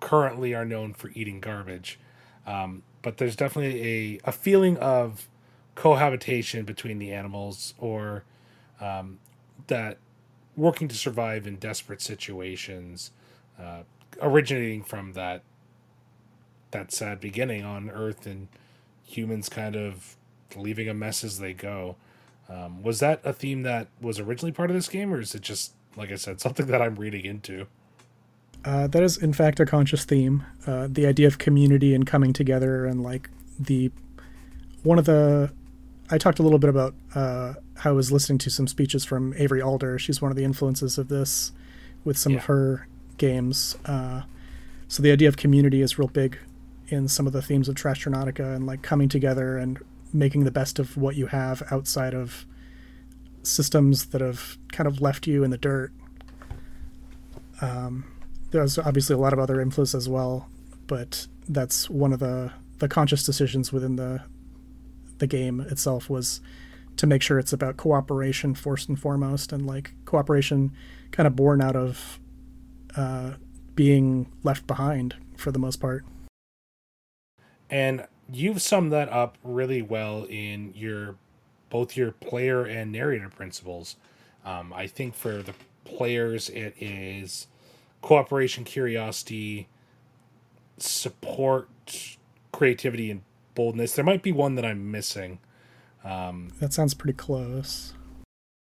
currently 0.00 0.54
are 0.54 0.66
known 0.66 0.92
for 0.92 1.10
eating 1.14 1.40
garbage. 1.40 1.98
Um, 2.46 2.82
but 3.00 3.16
there's 3.16 3.34
definitely 3.34 3.82
a, 3.82 4.20
a 4.28 4.32
feeling 4.32 4.76
of 4.76 5.28
cohabitation 5.74 6.64
between 6.64 6.98
the 6.98 7.12
animals 7.12 7.74
or 7.78 8.24
um, 8.80 9.18
that 9.66 9.96
working 10.56 10.88
to 10.88 10.94
survive 10.94 11.46
in 11.46 11.56
desperate 11.56 12.02
situations, 12.02 13.12
uh, 13.58 13.82
originating 14.20 14.82
from 14.82 15.14
that 15.14 15.42
that 16.72 16.92
sad 16.92 17.18
beginning 17.18 17.64
on 17.64 17.88
Earth 17.88 18.26
and 18.26 18.48
humans 19.04 19.48
kind 19.48 19.74
of 19.74 20.16
leaving 20.54 20.88
a 20.88 20.94
mess 20.94 21.24
as 21.24 21.38
they 21.38 21.52
go. 21.52 21.96
Um, 22.48 22.82
was 22.82 23.00
that 23.00 23.20
a 23.24 23.32
theme 23.32 23.62
that 23.62 23.88
was 24.00 24.20
originally 24.20 24.52
part 24.52 24.70
of 24.70 24.76
this 24.76 24.88
game, 24.88 25.12
or 25.12 25.20
is 25.20 25.34
it 25.34 25.42
just, 25.42 25.72
like 25.96 26.12
I 26.12 26.16
said, 26.16 26.40
something 26.42 26.66
that 26.66 26.80
I'm 26.80 26.96
reading 26.96 27.24
into? 27.24 27.66
Uh, 28.64 28.86
that 28.88 29.02
is, 29.02 29.16
in 29.16 29.32
fact, 29.32 29.60
a 29.60 29.66
conscious 29.66 30.04
theme. 30.04 30.44
Uh, 30.66 30.88
the 30.90 31.06
idea 31.06 31.26
of 31.26 31.38
community 31.38 31.94
and 31.94 32.06
coming 32.06 32.32
together, 32.32 32.86
and 32.86 33.02
like 33.02 33.30
the 33.58 33.90
one 34.82 34.98
of 34.98 35.04
the. 35.04 35.52
I 36.08 36.18
talked 36.18 36.38
a 36.38 36.42
little 36.42 36.60
bit 36.60 36.70
about 36.70 36.94
uh, 37.16 37.54
how 37.78 37.90
I 37.90 37.92
was 37.92 38.12
listening 38.12 38.38
to 38.38 38.50
some 38.50 38.68
speeches 38.68 39.04
from 39.04 39.34
Avery 39.36 39.60
Alder. 39.60 39.98
She's 39.98 40.22
one 40.22 40.30
of 40.30 40.36
the 40.36 40.44
influences 40.44 40.98
of 40.98 41.08
this 41.08 41.50
with 42.04 42.16
some 42.16 42.32
yeah. 42.32 42.38
of 42.38 42.44
her 42.44 42.86
games. 43.18 43.76
Uh, 43.84 44.22
so 44.88 45.02
the 45.02 45.10
idea 45.10 45.28
of 45.28 45.36
community 45.36 45.80
is 45.80 45.98
real 45.98 46.08
big 46.08 46.38
in 46.88 47.08
some 47.08 47.26
of 47.26 47.32
the 47.32 47.42
themes 47.42 47.68
of 47.68 47.74
Trashtronautica 47.74 48.54
and 48.54 48.66
like 48.66 48.82
coming 48.82 49.08
together 49.08 49.58
and 49.58 49.78
making 50.16 50.44
the 50.44 50.50
best 50.50 50.78
of 50.78 50.96
what 50.96 51.16
you 51.16 51.26
have 51.26 51.62
outside 51.70 52.14
of 52.14 52.46
systems 53.42 54.06
that 54.06 54.20
have 54.20 54.58
kind 54.72 54.88
of 54.88 55.00
left 55.00 55.26
you 55.26 55.44
in 55.44 55.50
the 55.50 55.58
dirt. 55.58 55.92
Um, 57.60 58.04
there's 58.50 58.78
obviously 58.78 59.14
a 59.14 59.18
lot 59.18 59.32
of 59.32 59.38
other 59.38 59.60
influence 59.60 59.94
as 59.94 60.08
well, 60.08 60.48
but 60.86 61.26
that's 61.48 61.88
one 61.88 62.12
of 62.12 62.18
the 62.18 62.52
the 62.78 62.88
conscious 62.88 63.24
decisions 63.24 63.72
within 63.72 63.96
the 63.96 64.22
the 65.18 65.26
game 65.26 65.60
itself 65.60 66.10
was 66.10 66.40
to 66.96 67.06
make 67.06 67.22
sure 67.22 67.38
it's 67.38 67.52
about 67.52 67.76
cooperation 67.76 68.54
first 68.54 68.88
and 68.88 68.98
foremost, 68.98 69.52
and 69.52 69.66
like 69.66 69.92
cooperation 70.04 70.72
kind 71.10 71.26
of 71.26 71.36
born 71.36 71.60
out 71.60 71.76
of 71.76 72.18
uh, 72.96 73.32
being 73.74 74.30
left 74.42 74.66
behind 74.66 75.14
for 75.36 75.50
the 75.52 75.58
most 75.58 75.76
part. 75.76 76.04
And 77.68 78.06
you've 78.32 78.62
summed 78.62 78.92
that 78.92 79.08
up 79.10 79.36
really 79.42 79.82
well 79.82 80.26
in 80.28 80.72
your 80.74 81.16
both 81.68 81.96
your 81.96 82.12
player 82.12 82.64
and 82.64 82.92
narrator 82.92 83.28
principles. 83.28 83.96
Um, 84.44 84.72
I 84.72 84.86
think 84.86 85.14
for 85.14 85.42
the 85.42 85.54
players, 85.84 86.48
it 86.50 86.74
is 86.78 87.48
cooperation, 88.02 88.64
curiosity, 88.64 89.68
support, 90.78 91.68
creativity, 92.52 93.10
and 93.10 93.22
boldness. 93.54 93.94
There 93.94 94.04
might 94.04 94.22
be 94.22 94.32
one 94.32 94.54
that 94.54 94.64
I'm 94.64 94.90
missing. 94.90 95.40
Um, 96.04 96.52
that 96.60 96.72
sounds 96.72 96.94
pretty 96.94 97.16
close. 97.16 97.94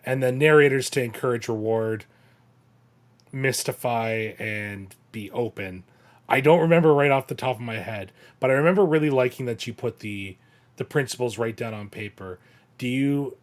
And 0.04 0.22
then 0.22 0.38
narrators 0.38 0.88
to 0.90 1.02
encourage 1.02 1.48
reward, 1.48 2.04
mystify, 3.32 4.34
and 4.38 4.94
be 5.10 5.30
open. 5.32 5.82
I 6.28 6.40
don't 6.40 6.60
remember 6.60 6.92
right 6.92 7.10
off 7.10 7.28
the 7.28 7.34
top 7.34 7.56
of 7.56 7.62
my 7.62 7.76
head, 7.76 8.12
but 8.40 8.50
I 8.50 8.54
remember 8.54 8.84
really 8.84 9.10
liking 9.10 9.46
that 9.46 9.66
you 9.66 9.72
put 9.72 10.00
the 10.00 10.36
the 10.76 10.84
principles 10.84 11.38
right 11.38 11.56
down 11.56 11.72
on 11.72 11.88
paper. 11.88 12.38
Do 12.78 12.86
you 12.88 13.36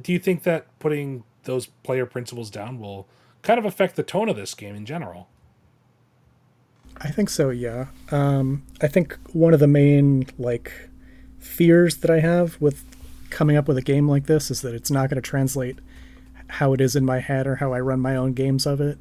do 0.00 0.12
you 0.12 0.18
think 0.18 0.42
that 0.42 0.66
putting 0.78 1.24
those 1.44 1.66
player 1.66 2.06
principles 2.06 2.50
down 2.50 2.78
will 2.78 3.06
kind 3.42 3.58
of 3.58 3.64
affect 3.64 3.96
the 3.96 4.02
tone 4.02 4.28
of 4.28 4.36
this 4.36 4.54
game 4.54 4.74
in 4.74 4.84
general? 4.84 5.28
I 6.98 7.10
think 7.10 7.30
so, 7.30 7.50
yeah. 7.50 7.86
Um, 8.10 8.64
I 8.82 8.88
think 8.88 9.18
one 9.32 9.54
of 9.54 9.60
the 9.60 9.66
main 9.66 10.26
like 10.38 10.72
fears 11.38 11.98
that 11.98 12.10
I 12.10 12.20
have 12.20 12.60
with 12.60 12.84
coming 13.30 13.56
up 13.56 13.68
with 13.68 13.78
a 13.78 13.82
game 13.82 14.08
like 14.08 14.26
this 14.26 14.50
is 14.50 14.60
that 14.62 14.74
it's 14.74 14.90
not 14.90 15.08
going 15.08 15.20
to 15.22 15.26
translate 15.26 15.78
how 16.48 16.72
it 16.72 16.80
is 16.80 16.96
in 16.96 17.04
my 17.04 17.20
head 17.20 17.46
or 17.46 17.56
how 17.56 17.72
I 17.72 17.80
run 17.80 18.00
my 18.00 18.16
own 18.16 18.32
games 18.32 18.66
of 18.66 18.80
it 18.80 18.98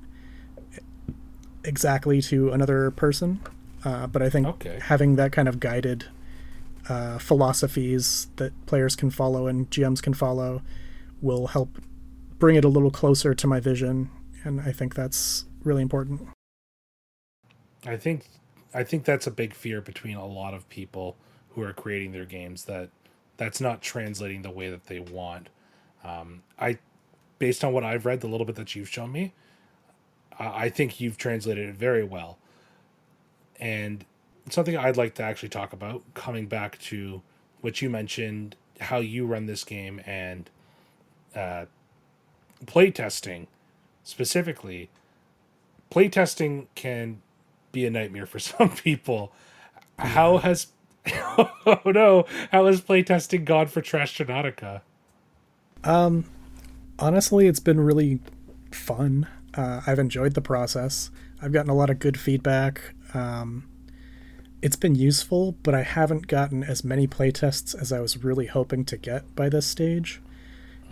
exactly 1.63 2.21
to 2.23 2.51
another 2.51 2.91
person. 2.91 3.41
Uh, 3.83 4.07
but 4.07 4.21
I 4.21 4.29
think 4.29 4.47
okay. 4.47 4.79
having 4.81 5.15
that 5.15 5.31
kind 5.31 5.47
of 5.47 5.59
guided 5.59 6.05
uh, 6.87 7.17
philosophies 7.17 8.27
that 8.37 8.53
players 8.65 8.95
can 8.95 9.09
follow 9.09 9.47
and 9.47 9.69
GMs 9.69 10.01
can 10.01 10.13
follow 10.13 10.61
will 11.21 11.47
help 11.47 11.77
bring 12.39 12.55
it 12.55 12.65
a 12.65 12.69
little 12.69 12.91
closer 12.91 13.33
to 13.33 13.47
my 13.47 13.59
vision. 13.59 14.09
And 14.43 14.61
I 14.61 14.71
think 14.71 14.95
that's 14.95 15.45
really 15.63 15.81
important. 15.81 16.27
I 17.85 17.95
think 17.95 18.25
I 18.73 18.83
think 18.83 19.05
that's 19.05 19.27
a 19.27 19.31
big 19.31 19.53
fear 19.53 19.81
between 19.81 20.15
a 20.15 20.25
lot 20.25 20.53
of 20.53 20.67
people 20.69 21.15
who 21.49 21.63
are 21.63 21.73
creating 21.73 22.11
their 22.11 22.25
games 22.25 22.65
that 22.65 22.89
that's 23.37 23.59
not 23.61 23.81
translating 23.81 24.41
the 24.41 24.51
way 24.51 24.69
that 24.69 24.85
they 24.87 24.99
want. 24.99 25.49
Um, 26.03 26.43
I, 26.59 26.77
based 27.39 27.63
on 27.63 27.73
what 27.73 27.83
I've 27.83 28.05
read, 28.05 28.21
the 28.21 28.27
little 28.27 28.45
bit 28.45 28.55
that 28.57 28.75
you've 28.75 28.89
shown 28.89 29.11
me, 29.11 29.33
I, 30.39 30.69
think 30.69 31.01
you've 31.01 31.17
translated 31.17 31.69
it 31.69 31.75
very 31.75 32.03
well. 32.03 32.37
And 33.59 34.05
something 34.49 34.77
I'd 34.77 34.97
like 34.97 35.15
to 35.15 35.23
actually 35.23 35.49
talk 35.49 35.73
about, 35.73 36.01
coming 36.13 36.47
back 36.47 36.79
to 36.79 37.21
what 37.61 37.81
you 37.81 37.89
mentioned, 37.89 38.55
how 38.79 38.99
you 38.99 39.25
run 39.25 39.45
this 39.45 39.63
game 39.63 40.01
and 40.05 40.49
uh, 41.35 41.65
playtesting 42.65 43.47
specifically. 44.03 44.89
Playtesting 45.91 46.67
can 46.75 47.21
be 47.71 47.85
a 47.85 47.89
nightmare 47.89 48.25
for 48.25 48.39
some 48.39 48.69
people. 48.69 49.33
How 49.97 50.37
has 50.37 50.67
oh 51.07 51.81
no, 51.85 52.25
how 52.51 52.65
has 52.65 52.81
playtesting 52.81 53.45
gone 53.45 53.67
for 53.67 53.81
Trashtronautica? 53.81 54.81
Um, 55.83 56.25
honestly, 56.97 57.47
it's 57.47 57.59
been 57.59 57.79
really 57.79 58.19
fun. 58.71 59.27
Uh, 59.53 59.81
I've 59.85 59.99
enjoyed 59.99 60.33
the 60.33 60.41
process. 60.41 61.11
I've 61.41 61.51
gotten 61.51 61.71
a 61.71 61.75
lot 61.75 61.89
of 61.89 61.99
good 61.99 62.19
feedback. 62.19 62.93
Um, 63.13 63.67
it's 64.61 64.75
been 64.75 64.95
useful, 64.95 65.55
but 65.63 65.73
I 65.73 65.83
haven't 65.83 66.27
gotten 66.27 66.63
as 66.63 66.83
many 66.83 67.07
playtests 67.07 67.73
as 67.79 67.91
I 67.91 67.99
was 67.99 68.23
really 68.23 68.47
hoping 68.47 68.83
to 68.85 68.97
get 68.97 69.35
by 69.35 69.49
this 69.49 69.65
stage. 69.65 70.21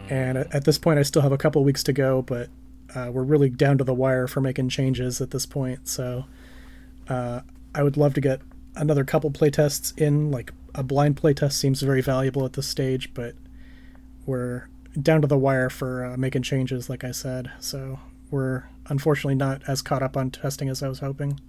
And 0.09 0.37
at, 0.37 0.53
at 0.53 0.65
this 0.65 0.77
point, 0.77 0.99
I 0.99 1.03
still 1.03 1.21
have 1.21 1.31
a 1.31 1.37
couple 1.37 1.63
weeks 1.63 1.83
to 1.83 1.93
go, 1.93 2.21
but 2.21 2.49
uh, 2.95 3.09
we're 3.11 3.23
really 3.23 3.49
down 3.49 3.77
to 3.77 3.83
the 3.83 3.93
wire 3.93 4.27
for 4.27 4.41
making 4.41 4.69
changes 4.69 5.19
at 5.21 5.31
this 5.31 5.45
point. 5.45 5.87
So 5.87 6.25
uh, 7.09 7.41
I 7.75 7.83
would 7.83 7.97
love 7.97 8.13
to 8.13 8.21
get 8.21 8.41
another 8.75 9.03
couple 9.03 9.31
playtests 9.31 9.97
in. 9.99 10.31
Like 10.31 10.53
a 10.75 10.83
blind 10.83 11.19
playtest 11.19 11.53
seems 11.53 11.81
very 11.81 12.01
valuable 12.01 12.45
at 12.45 12.53
this 12.53 12.67
stage, 12.67 13.13
but 13.13 13.35
we're 14.25 14.67
down 15.01 15.21
to 15.21 15.27
the 15.27 15.37
wire 15.37 15.69
for 15.69 16.05
uh, 16.05 16.17
making 16.17 16.43
changes, 16.43 16.89
like 16.89 17.03
I 17.03 17.11
said. 17.11 17.51
So 17.59 17.99
we're 18.31 18.63
unfortunately 18.87 19.35
not 19.35 19.61
as 19.67 19.81
caught 19.81 20.03
up 20.03 20.17
on 20.17 20.31
testing 20.31 20.69
as 20.69 20.81
I 20.81 20.87
was 20.87 20.99
hoping. 20.99 21.39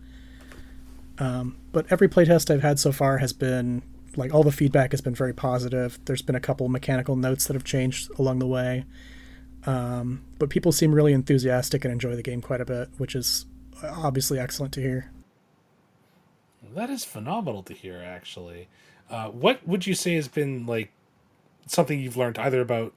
Um, 1.18 1.56
but 1.72 1.86
every 1.90 2.08
playtest 2.08 2.52
I've 2.52 2.62
had 2.62 2.78
so 2.78 2.92
far 2.92 3.18
has 3.18 3.32
been 3.32 3.82
like 4.16 4.34
all 4.34 4.42
the 4.42 4.52
feedback 4.52 4.92
has 4.92 5.00
been 5.00 5.14
very 5.14 5.32
positive. 5.32 5.98
There's 6.04 6.22
been 6.22 6.34
a 6.34 6.40
couple 6.40 6.68
mechanical 6.68 7.16
notes 7.16 7.46
that 7.46 7.54
have 7.54 7.64
changed 7.64 8.10
along 8.18 8.38
the 8.40 8.46
way. 8.46 8.84
Um, 9.66 10.24
but 10.38 10.50
people 10.50 10.72
seem 10.72 10.94
really 10.94 11.12
enthusiastic 11.12 11.84
and 11.84 11.92
enjoy 11.92 12.16
the 12.16 12.22
game 12.22 12.40
quite 12.40 12.60
a 12.60 12.64
bit, 12.64 12.88
which 12.98 13.14
is 13.14 13.46
obviously 13.82 14.38
excellent 14.38 14.72
to 14.74 14.80
hear. 14.80 15.10
That 16.74 16.90
is 16.90 17.04
phenomenal 17.04 17.62
to 17.64 17.74
hear, 17.74 18.02
actually. 18.04 18.68
Uh, 19.10 19.28
what 19.28 19.66
would 19.66 19.86
you 19.86 19.94
say 19.94 20.14
has 20.14 20.28
been 20.28 20.66
like 20.66 20.92
something 21.66 22.00
you've 22.00 22.16
learned 22.16 22.38
either 22.38 22.60
about 22.60 22.92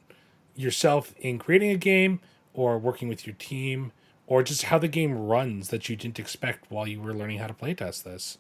yourself 0.56 1.14
in 1.20 1.40
creating 1.40 1.72
a 1.72 1.78
game 1.78 2.20
or 2.54 2.78
working 2.78 3.08
with 3.08 3.26
your 3.26 3.36
team 3.36 3.92
or 4.28 4.44
just 4.44 4.64
how 4.64 4.78
the 4.78 4.88
game 4.88 5.18
runs 5.18 5.70
that 5.70 5.90
you 5.90 5.96
didn't 5.96 6.20
expect 6.20 6.70
while 6.70 6.88
you 6.88 7.02
were 7.02 7.14
learning 7.14 7.40
how 7.40 7.48
to 7.48 7.54
playtest 7.54 8.04
this? 8.04 8.38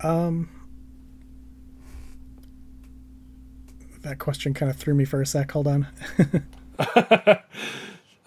Um, 0.00 0.50
that 4.02 4.18
question 4.18 4.52
kind 4.52 4.70
of 4.70 4.76
threw 4.76 4.94
me 4.94 5.04
for 5.04 5.22
a 5.22 5.26
sec. 5.26 5.50
Hold 5.52 5.66
on. 5.68 5.86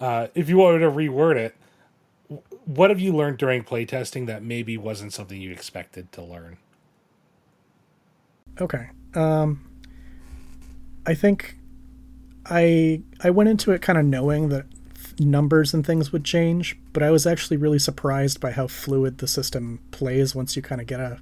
uh, 0.00 0.28
if 0.34 0.48
you 0.48 0.56
wanted 0.56 0.80
to 0.80 0.90
reword 0.90 1.36
it, 1.36 1.54
what 2.64 2.90
have 2.90 2.98
you 2.98 3.14
learned 3.14 3.38
during 3.38 3.62
playtesting 3.62 4.26
that 4.26 4.42
maybe 4.42 4.76
wasn't 4.76 5.12
something 5.12 5.40
you 5.40 5.52
expected 5.52 6.10
to 6.12 6.22
learn? 6.22 6.56
Okay. 8.60 8.88
Um, 9.14 9.68
I 11.06 11.14
think 11.14 11.56
I 12.48 13.02
I 13.22 13.30
went 13.30 13.48
into 13.48 13.72
it 13.72 13.82
kind 13.82 13.98
of 13.98 14.04
knowing 14.04 14.48
that 14.50 14.66
numbers 15.18 15.72
and 15.72 15.84
things 15.84 16.12
would 16.12 16.24
change, 16.24 16.78
but 16.92 17.02
I 17.02 17.10
was 17.10 17.26
actually 17.26 17.56
really 17.56 17.78
surprised 17.78 18.40
by 18.40 18.52
how 18.52 18.66
fluid 18.66 19.18
the 19.18 19.28
system 19.28 19.80
plays 19.90 20.34
once 20.34 20.56
you 20.56 20.62
kind 20.62 20.80
of 20.80 20.86
get 20.86 21.00
a 21.00 21.20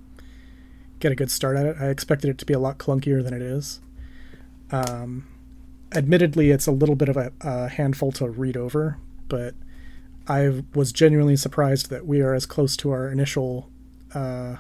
get 1.00 1.12
a 1.12 1.14
good 1.14 1.30
start 1.30 1.56
at 1.56 1.66
it. 1.66 1.76
I 1.80 1.88
expected 1.88 2.30
it 2.30 2.38
to 2.38 2.46
be 2.46 2.54
a 2.54 2.58
lot 2.58 2.78
clunkier 2.78 3.22
than 3.22 3.34
it 3.34 3.42
is. 3.42 3.80
Um, 4.70 5.26
admittedly, 5.92 6.50
it's 6.50 6.66
a 6.66 6.72
little 6.72 6.96
bit 6.96 7.08
of 7.08 7.16
a, 7.16 7.32
a 7.40 7.68
handful 7.68 8.12
to 8.12 8.28
read 8.28 8.56
over, 8.56 8.98
but 9.28 9.54
I 10.26 10.62
was 10.74 10.92
genuinely 10.92 11.36
surprised 11.36 11.90
that 11.90 12.06
we 12.06 12.20
are 12.22 12.34
as 12.34 12.46
close 12.46 12.76
to 12.78 12.90
our 12.90 13.08
initial 13.08 13.68
uh, 14.14 14.56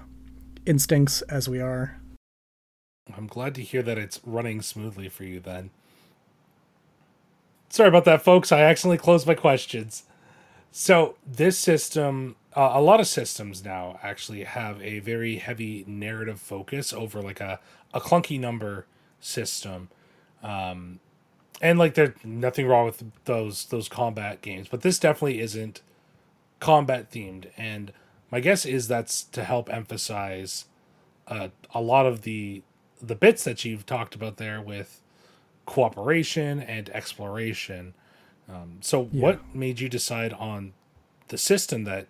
instincts 0.66 1.22
as 1.22 1.48
we 1.48 1.60
are. 1.60 1.98
I'm 3.16 3.26
glad 3.26 3.54
to 3.56 3.62
hear 3.62 3.82
that 3.82 3.98
it's 3.98 4.20
running 4.24 4.62
smoothly 4.62 5.08
for 5.08 5.24
you 5.24 5.40
then. 5.40 5.70
Sorry 7.74 7.88
about 7.88 8.04
that, 8.04 8.22
folks. 8.22 8.52
I 8.52 8.60
accidentally 8.60 8.98
closed 8.98 9.26
my 9.26 9.34
questions. 9.34 10.04
So, 10.70 11.16
this 11.26 11.58
system, 11.58 12.36
uh, 12.54 12.70
a 12.72 12.80
lot 12.80 13.00
of 13.00 13.08
systems 13.08 13.64
now 13.64 13.98
actually 14.00 14.44
have 14.44 14.80
a 14.80 15.00
very 15.00 15.38
heavy 15.38 15.84
narrative 15.88 16.40
focus 16.40 16.92
over 16.92 17.20
like 17.20 17.40
a, 17.40 17.58
a 17.92 18.00
clunky 18.00 18.38
number 18.38 18.86
system. 19.18 19.88
Um, 20.40 21.00
and 21.60 21.76
like 21.76 21.94
there's 21.94 22.14
nothing 22.22 22.68
wrong 22.68 22.84
with 22.86 23.02
those 23.24 23.64
those 23.64 23.88
combat 23.88 24.40
games, 24.40 24.68
but 24.68 24.82
this 24.82 25.00
definitely 25.00 25.40
isn't 25.40 25.82
combat 26.60 27.10
themed. 27.10 27.46
And 27.56 27.92
my 28.30 28.38
guess 28.38 28.64
is 28.64 28.86
that's 28.86 29.24
to 29.24 29.42
help 29.42 29.68
emphasize 29.68 30.66
uh, 31.26 31.48
a 31.74 31.80
lot 31.80 32.06
of 32.06 32.22
the 32.22 32.62
the 33.02 33.16
bits 33.16 33.42
that 33.42 33.64
you've 33.64 33.84
talked 33.84 34.14
about 34.14 34.36
there 34.36 34.60
with 34.60 35.00
cooperation 35.66 36.60
and 36.60 36.88
exploration. 36.90 37.94
Um, 38.48 38.78
so, 38.80 39.08
yeah. 39.12 39.22
what 39.22 39.54
made 39.54 39.80
you 39.80 39.88
decide 39.88 40.32
on 40.32 40.72
the 41.28 41.38
system 41.38 41.84
that 41.84 42.08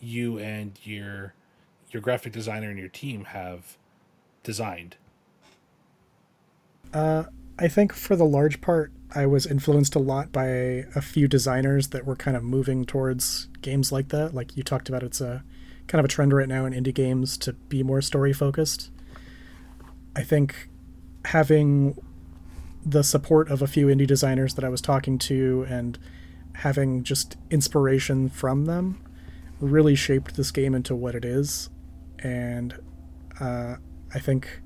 you 0.00 0.38
and 0.38 0.78
your 0.84 1.34
your 1.90 2.00
graphic 2.00 2.32
designer 2.32 2.70
and 2.70 2.78
your 2.78 2.88
team 2.88 3.24
have 3.24 3.76
designed? 4.42 4.96
Uh, 6.92 7.24
I 7.58 7.68
think 7.68 7.92
for 7.92 8.16
the 8.16 8.24
large 8.24 8.60
part, 8.60 8.92
I 9.14 9.26
was 9.26 9.46
influenced 9.46 9.94
a 9.94 9.98
lot 9.98 10.32
by 10.32 10.46
a 10.46 11.00
few 11.00 11.28
designers 11.28 11.88
that 11.88 12.06
were 12.06 12.16
kind 12.16 12.36
of 12.36 12.42
moving 12.42 12.84
towards 12.84 13.48
games 13.60 13.90
like 13.92 14.08
that. 14.08 14.34
Like 14.34 14.56
you 14.56 14.62
talked 14.62 14.88
about, 14.88 15.02
it's 15.02 15.20
a 15.20 15.42
kind 15.86 15.98
of 15.98 16.04
a 16.04 16.08
trend 16.08 16.32
right 16.32 16.48
now 16.48 16.64
in 16.64 16.72
indie 16.72 16.94
games 16.94 17.36
to 17.38 17.52
be 17.52 17.82
more 17.82 18.00
story 18.00 18.32
focused. 18.32 18.90
I 20.14 20.22
think 20.22 20.68
having 21.26 21.98
the 22.84 23.02
support 23.02 23.50
of 23.50 23.62
a 23.62 23.66
few 23.66 23.86
indie 23.86 24.06
designers 24.06 24.54
that 24.54 24.64
I 24.64 24.68
was 24.68 24.80
talking 24.80 25.18
to 25.18 25.66
and 25.68 25.98
having 26.54 27.02
just 27.04 27.36
inspiration 27.50 28.28
from 28.28 28.64
them 28.66 29.02
really 29.60 29.94
shaped 29.94 30.36
this 30.36 30.50
game 30.50 30.74
into 30.74 30.94
what 30.94 31.14
it 31.14 31.24
is. 31.24 31.70
And 32.18 32.74
uh, 33.40 33.76
I 34.14 34.18
think. 34.18 34.60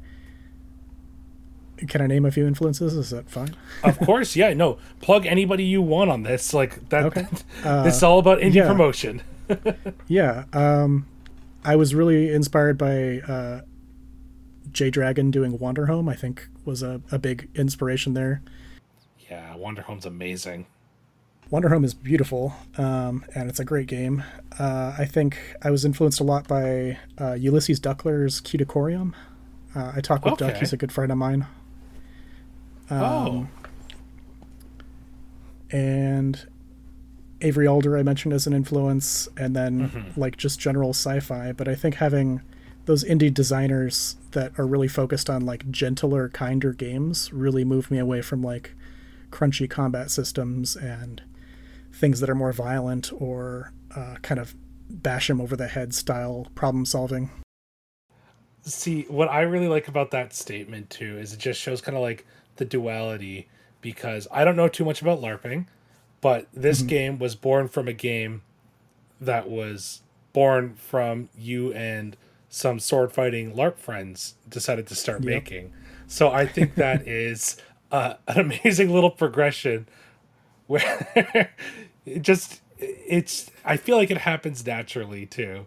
Can 1.89 2.01
I 2.01 2.07
name 2.07 2.25
a 2.25 2.31
few 2.31 2.47
influences? 2.47 2.95
Is 2.95 3.11
that 3.11 3.29
fine? 3.29 3.57
of 3.83 3.99
course, 4.07 4.37
yeah. 4.37 4.55
No, 4.55 4.79
plug 5.01 5.27
anybody 5.27 5.65
you 5.65 5.83
want 5.83 6.09
on 6.09 6.23
this. 6.23 6.55
Like 6.55 6.89
that. 6.91 7.05
Okay. 7.07 7.27
Uh, 7.65 7.83
this 7.83 7.97
is 7.97 8.03
all 8.03 8.19
about 8.19 8.39
indie 8.41 8.57
yeah. 8.57 8.67
promotion. 8.67 9.23
yeah. 10.07 10.45
Um, 10.53 11.07
I 11.65 11.77
was 11.77 11.95
really 11.95 12.31
inspired 12.31 12.77
by 12.77 13.21
uh, 13.21 13.63
Jay 14.71 14.91
Dragon 14.91 15.31
doing 15.31 15.59
Wanderhome. 15.59 16.11
I 16.11 16.15
think 16.15 16.49
was 16.65 16.83
a, 16.83 17.01
a 17.11 17.19
big 17.19 17.49
inspiration 17.55 18.15
there. 18.15 18.43
Yeah, 19.31 19.55
Wanderhome's 19.57 20.07
amazing. 20.07 20.67
Wanderhome 21.51 21.85
is 21.85 21.95
beautiful, 21.95 22.55
um, 22.79 23.25
and 23.35 23.49
it's 23.49 23.61
a 23.61 23.65
great 23.65 23.87
game. 23.87 24.25
Uh, 24.59 24.95
I 24.99 25.05
think 25.05 25.39
I 25.63 25.71
was 25.71 25.85
influenced 25.85 26.21
a 26.21 26.25
lot 26.25 26.49
by 26.49 26.99
uh, 27.19 27.33
Ulisses 27.33 27.79
Duckler's 27.79 28.41
Cuticorium. 28.41 29.13
Uh, 29.75 29.93
I 29.95 30.01
talk 30.01 30.25
with 30.25 30.35
okay. 30.35 30.49
Duck; 30.49 30.57
he's 30.57 30.73
a 30.73 30.77
good 30.77 30.91
friend 30.91 31.13
of 31.13 31.19
mine. 31.19 31.47
Um, 32.91 33.01
oh. 33.03 33.49
And 35.71 36.47
Avery 37.41 37.67
Alder, 37.67 37.99
I 37.99 38.03
mentioned 38.03 38.33
as 38.33 38.47
an 38.47 38.53
influence, 38.53 39.29
and 39.37 39.55
then 39.55 39.91
mm-hmm. 39.91 40.21
like 40.21 40.37
just 40.37 40.59
general 40.59 40.91
sci-fi. 40.91 41.53
But 41.53 41.69
I 41.69 41.75
think 41.75 41.97
having 41.97 42.43
those 42.87 43.05
indie 43.05 43.33
designers 43.33 44.17
that 44.33 44.53
are 44.59 44.67
really 44.67 44.89
focused 44.89 45.31
on 45.31 45.47
like 45.47 45.71
gentler, 45.71 46.29
kinder 46.29 46.73
games 46.73 47.33
really 47.33 47.65
move 47.65 47.91
me 47.91 47.99
away 47.99 48.21
from 48.23 48.43
like 48.43 48.73
crunchy 49.31 49.69
combat 49.69 50.11
systems 50.11 50.77
and 50.77 51.23
things 51.93 52.21
that 52.21 52.31
are 52.31 52.35
more 52.35 52.53
violent 52.53 53.11
or 53.13 53.73
uh, 53.95 54.17
kind 54.23 54.41
of 54.41 54.55
bash 54.89 55.31
him 55.31 55.41
over 55.41 55.57
the 55.57 55.69
head 55.69 55.95
style 55.95 56.47
problem 56.55 56.85
solving. 56.85 57.31
See, 58.63 59.03
what 59.09 59.29
I 59.29 59.43
really 59.43 59.69
like 59.69 59.89
about 59.89 60.11
that 60.13 60.35
statement 60.35 60.91
too 60.91 61.19
is 61.19 61.33
it 61.33 61.39
just 61.39 61.61
shows 61.61 61.81
kind 61.81 61.97
of 61.97 62.03
like 62.03 62.27
the 62.57 62.65
duality 62.65 63.49
because 63.81 64.27
I 64.31 64.45
don't 64.45 64.57
know 64.57 64.69
too 64.69 64.85
much 64.85 65.03
about 65.03 65.21
LARPing, 65.21 65.67
but 66.21 66.47
this 66.53 66.79
mm-hmm. 66.79 66.89
game 66.89 67.19
was 67.19 67.35
born 67.35 67.69
from 67.69 67.89
a 67.89 67.93
game 67.93 68.43
that 69.21 69.49
was 69.49 70.03
born 70.33 70.75
from 70.75 71.29
you 71.37 71.73
and 71.75 72.17
some 72.55 72.79
sword 72.79 73.11
fighting 73.13 73.53
LARP 73.53 73.79
friends 73.79 74.37
decided 74.49 74.87
to 74.87 74.95
start 74.95 75.23
Yep. 75.25 75.29
making. 75.29 75.73
So 76.07 76.31
I 76.31 76.47
think 76.47 76.77
that 76.77 77.07
is 77.09 77.57
uh, 77.91 78.15
an 78.29 78.39
amazing 78.39 78.93
little 78.93 79.11
progression 79.11 79.89
where 80.69 81.51
it 82.07 82.23
just 82.23 82.61
it's 82.79 83.51
I 83.65 83.77
feel 83.77 83.97
like 83.97 84.11
it 84.13 84.19
happens 84.19 84.65
naturally 84.65 85.27
too. 85.27 85.67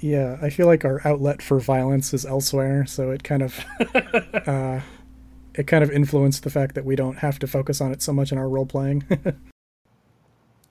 Yeah, 0.00 0.38
I 0.42 0.50
feel 0.50 0.66
like 0.66 0.84
our 0.84 1.00
outlet 1.06 1.40
for 1.40 1.60
violence 1.60 2.12
is 2.12 2.26
elsewhere, 2.26 2.84
so 2.84 3.10
it 3.12 3.22
kind 3.22 3.42
of 3.42 3.64
uh, 4.48 4.80
it 5.54 5.66
kind 5.68 5.84
of 5.84 5.90
influenced 5.90 6.42
the 6.42 6.50
fact 6.50 6.74
that 6.74 6.84
we 6.84 6.96
don't 6.96 7.18
have 7.18 7.38
to 7.38 7.46
focus 7.46 7.80
on 7.80 7.92
it 7.92 8.02
so 8.02 8.12
much 8.12 8.32
in 8.32 8.38
our 8.38 8.48
role 8.48 8.66
playing. 8.66 9.04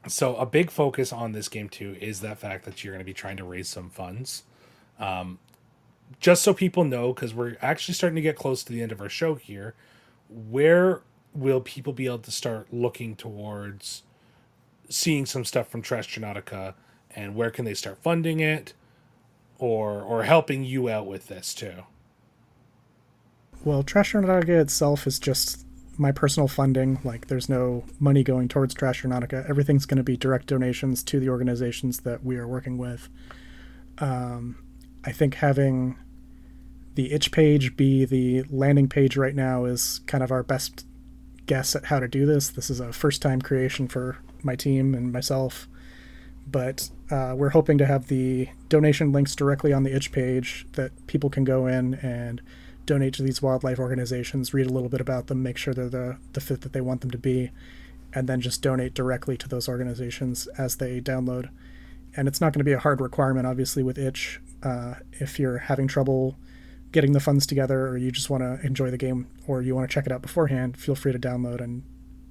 So 0.08 0.36
a 0.36 0.46
big 0.46 0.70
focus 0.70 1.14
on 1.14 1.32
this 1.32 1.48
game 1.48 1.70
too 1.70 1.96
is 2.02 2.20
that 2.20 2.38
fact 2.38 2.66
that 2.66 2.84
you're 2.84 2.92
going 2.94 3.00
to 3.00 3.06
be 3.06 3.14
trying 3.14 3.38
to 3.38 3.46
raise 3.46 3.70
some 3.70 3.90
funds. 3.90 4.44
Um, 5.00 5.40
just 6.20 6.44
so 6.44 6.54
people 6.54 6.84
know, 6.84 7.14
because 7.14 7.34
we're 7.34 7.58
actually 7.62 7.96
starting 7.96 8.16
to 8.16 8.22
get 8.22 8.36
close 8.36 8.64
to 8.64 8.72
the 8.72 8.82
end 8.82 8.92
of 8.92 9.02
our 9.02 9.10
show 9.10 9.36
here, 9.36 9.74
where 10.30 11.02
will 11.34 11.62
people 11.62 11.94
be 11.94 12.06
able 12.06 12.20
to 12.20 12.32
start 12.32 12.68
looking 12.72 13.16
towards 13.16 14.04
seeing 14.90 15.26
some 15.26 15.44
stuff 15.44 15.68
from 15.68 15.82
Trashtronautica, 15.82 16.76
and 17.16 17.36
where 17.36 17.50
can 17.50 17.66
they 17.66 17.74
start 17.74 17.98
funding 18.02 18.40
it, 18.40 18.74
or 19.58 20.02
or 20.02 20.24
helping 20.24 20.64
you 20.64 20.90
out 20.90 21.08
with 21.08 21.28
this 21.28 21.54
too? 21.54 21.84
well, 23.64 23.84
Trashernautica 23.84 24.62
itself 24.62 25.08
is 25.08 25.20
just 25.20 25.66
my 25.98 26.12
personal 26.12 26.48
funding. 26.48 27.00
Like, 27.04 27.28
there's 27.28 27.48
no 27.48 27.86
money 28.00 28.24
going 28.24 28.48
towards 28.48 28.74
Trashernautica. 28.76 29.50
Everything's 29.50 29.86
going 29.86 29.98
to 29.98 30.04
be 30.04 30.18
direct 30.18 30.48
donations 30.48 31.04
to 31.04 31.20
the 31.20 31.30
organizations 31.30 32.00
that 32.00 32.24
we 32.24 32.38
are 32.38 32.48
working 32.48 32.78
with. 32.78 33.10
Um, 34.00 34.58
I 35.06 35.12
think 35.12 35.36
having 35.36 35.98
the 36.96 37.12
itch 37.12 37.32
page 37.32 37.76
be 37.76 38.06
the 38.06 38.44
landing 38.50 38.88
page 38.88 39.18
right 39.18 39.36
now 39.36 39.66
is 39.66 40.00
kind 40.06 40.24
of 40.24 40.32
our 40.32 40.44
best 40.44 40.86
guess 41.46 41.76
at 41.76 41.86
how 41.86 42.00
to 42.00 42.08
do 42.08 42.26
this. 42.26 42.50
This 42.50 42.70
is 42.70 42.80
a 42.80 42.94
first 42.94 43.22
time 43.22 43.42
creation 43.42 43.88
for 43.88 44.18
my 44.44 44.56
team 44.56 44.94
and 44.94 45.12
myself, 45.12 45.68
but 46.48 46.90
uh, 47.10 47.34
we're 47.36 47.50
hoping 47.50 47.78
to 47.78 47.86
have 47.86 48.08
the 48.08 48.50
donation 48.70 49.12
links 49.12 49.36
directly 49.36 49.74
on 49.74 49.84
the 49.84 49.96
itch 49.96 50.12
page 50.12 50.68
that 50.74 50.92
people 51.08 51.30
can 51.30 51.44
go 51.44 51.68
in 51.68 51.96
and 51.96 52.42
donate 52.86 53.14
to 53.14 53.24
these 53.24 53.42
wildlife 53.42 53.80
organizations, 53.80 54.54
read 54.54 54.68
a 54.68 54.74
little 54.74 54.90
bit 54.90 55.02
about 55.02 55.28
them, 55.28 55.42
make 55.42 55.58
sure 55.58 55.74
they're 55.74 55.90
the, 55.90 56.18
the 56.34 56.42
fit 56.42 56.62
that 56.62 56.74
they 56.74 56.82
want 56.82 57.02
them 57.02 57.12
to 57.12 57.18
be, 57.18 57.52
and 58.14 58.28
then 58.28 58.42
just 58.42 58.62
donate 58.62 58.94
directly 58.94 59.38
to 59.38 59.48
those 59.48 59.70
organizations 59.70 60.48
as 60.58 60.78
they 60.78 61.00
download. 61.00 61.50
And 62.16 62.28
it's 62.28 62.40
not 62.40 62.54
going 62.54 62.60
to 62.60 62.66
be 62.66 62.74
a 62.74 62.80
hard 62.80 63.02
requirement, 63.02 63.48
obviously, 63.48 63.84
with 63.84 63.98
itch. 63.98 64.40
Uh, 64.62 64.96
if 65.14 65.40
you're 65.40 65.58
having 65.58 65.88
trouble 65.88 66.38
getting 66.92 67.12
the 67.12 67.20
funds 67.20 67.48
together 67.48 67.88
or 67.88 67.98
you 67.98 68.12
just 68.12 68.30
want 68.30 68.44
to 68.44 68.66
enjoy 68.66 68.92
the 68.92 68.98
game 68.98 69.28
or 69.48 69.62
you 69.62 69.76
want 69.76 69.90
to 69.90 69.94
check 69.94 70.06
it 70.06 70.12
out 70.12 70.22
beforehand, 70.22 70.78
feel 70.78 70.96
free 70.96 71.12
to 71.12 71.20
download 71.20 71.60
and 71.60 71.84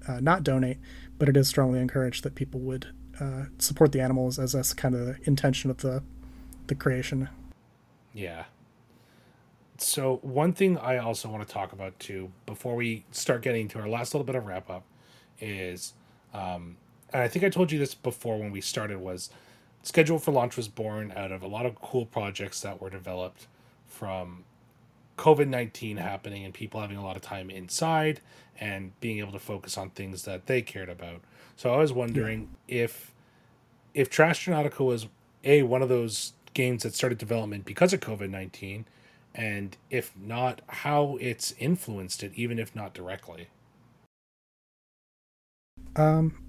uh, 0.07 0.21
not 0.21 0.45
donate. 0.45 0.79
But 1.19 1.29
it 1.29 1.37
is 1.37 1.49
strongly 1.49 1.81
encouraged 1.81 2.23
that 2.25 2.35
people 2.35 2.61
would 2.61 2.87
uh, 3.21 3.45
support 3.59 3.93
the 3.93 4.01
animals 4.01 4.39
as 4.39 4.53
that's 4.53 4.73
kind 4.73 4.95
of 4.95 5.07
the 5.07 5.17
intention 5.25 5.71
of 5.71 5.79
the 5.79 6.03
the 6.69 6.75
creation. 6.75 7.29
Yeah. 8.15 8.45
So 9.79 10.21
one 10.23 10.53
thing 10.53 10.79
I 10.79 10.99
also 10.99 11.29
want 11.29 11.47
to 11.47 11.53
talk 11.53 11.73
about 11.73 11.99
too, 11.99 12.31
before 12.47 12.77
we 12.77 13.05
start 13.11 13.43
getting 13.43 13.69
to 13.69 13.81
our 13.81 13.89
last 13.89 14.15
little 14.15 14.25
bit 14.25 14.37
of 14.37 14.47
wrap 14.47 14.71
up, 14.71 14.85
is, 15.41 15.95
um, 16.33 16.77
and 17.13 17.23
I 17.23 17.29
think 17.29 17.45
I 17.45 17.49
told 17.49 17.73
you 17.73 17.79
this 17.79 17.95
before 17.95 18.39
when 18.39 18.53
we 18.53 18.61
started, 18.61 18.99
was 18.99 19.31
schedule 19.83 20.19
for 20.19 20.33
launch 20.33 20.57
was 20.57 20.69
born 20.69 21.13
out 21.17 21.33
of 21.33 21.43
a 21.43 21.47
lot 21.47 21.67
of 21.67 21.75
cool 21.81 22.07
projects 22.07 22.61
that 22.61 22.81
were 22.81 22.91
developed 22.91 23.47
from 23.87 24.45
COVID 25.19 25.49
nineteen 25.49 25.99
happening 25.99 26.45
and 26.45 26.55
people 26.55 26.81
having 26.81 26.97
a 26.97 27.03
lot 27.03 27.17
of 27.17 27.23
time 27.23 27.51
inside 27.51 28.21
and 28.59 28.99
being 29.01 29.19
able 29.19 29.33
to 29.33 29.39
focus 29.39 29.77
on 29.77 29.91
things 29.91 30.25
that 30.25 30.47
they 30.47 30.63
cared 30.63 30.89
about. 30.89 31.21
So 31.57 31.73
I 31.75 31.77
was 31.77 31.93
wondering 31.93 32.49
if 32.67 33.13
if 33.95 34.09
Trashtronautica 34.11 34.85
was 34.85 35.07
a 35.45 35.63
one 35.63 35.83
of 35.83 35.89
those 35.89 36.33
games 36.55 36.83
that 36.83 36.95
started 36.95 37.19
development 37.19 37.65
because 37.65 37.93
of 37.93 38.01
COVID 38.01 38.31
nineteen, 38.31 38.87
and 39.35 39.77
if 39.91 40.13
not, 40.17 40.61
how 40.67 41.19
it's 41.21 41.55
influenced 41.59 42.23
it, 42.23 42.33
even 42.35 42.59
if 42.59 42.75
not 42.75 42.95
directly. 42.95 43.49
Um, 45.95 46.43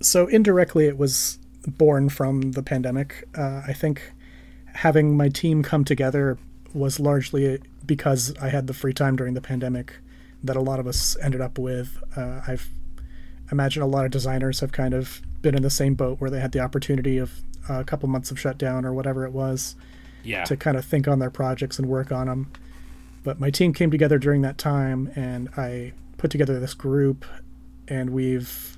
so 0.00 0.28
indirectly, 0.28 0.86
it 0.86 0.96
was 0.96 1.38
born 1.68 2.08
from 2.08 2.52
the 2.52 2.62
pandemic. 2.62 3.24
Uh, 3.36 3.62
I 3.66 3.72
think 3.72 4.12
having 4.74 5.16
my 5.16 5.28
team 5.28 5.62
come 5.62 5.84
together 5.84 6.38
was 6.72 7.00
largely 7.00 7.60
because 7.86 8.34
I 8.40 8.48
had 8.48 8.66
the 8.66 8.74
free 8.74 8.92
time 8.92 9.16
during 9.16 9.34
the 9.34 9.40
pandemic 9.40 9.94
that 10.44 10.56
a 10.56 10.60
lot 10.60 10.78
of 10.78 10.86
us 10.86 11.16
ended 11.22 11.40
up 11.40 11.58
with. 11.58 12.02
Uh, 12.16 12.40
I've 12.46 12.68
imagine 13.50 13.82
a 13.82 13.86
lot 13.86 14.04
of 14.04 14.10
designers 14.10 14.60
have 14.60 14.72
kind 14.72 14.92
of 14.92 15.22
been 15.40 15.54
in 15.54 15.62
the 15.62 15.70
same 15.70 15.94
boat 15.94 16.20
where 16.20 16.30
they 16.30 16.38
had 16.40 16.52
the 16.52 16.60
opportunity 16.60 17.16
of 17.16 17.32
a 17.68 17.82
couple 17.82 18.08
months 18.08 18.30
of 18.30 18.38
shutdown 18.38 18.84
or 18.84 18.92
whatever 18.92 19.24
it 19.24 19.32
was 19.32 19.74
Yeah. 20.22 20.44
to 20.44 20.56
kind 20.56 20.76
of 20.76 20.84
think 20.84 21.08
on 21.08 21.18
their 21.18 21.30
projects 21.30 21.78
and 21.78 21.88
work 21.88 22.12
on 22.12 22.26
them. 22.26 22.50
But 23.24 23.40
my 23.40 23.50
team 23.50 23.72
came 23.72 23.90
together 23.90 24.18
during 24.18 24.42
that 24.42 24.58
time, 24.58 25.10
and 25.16 25.48
I 25.56 25.92
put 26.18 26.30
together 26.30 26.60
this 26.60 26.74
group, 26.74 27.24
and 27.88 28.10
we've 28.10 28.77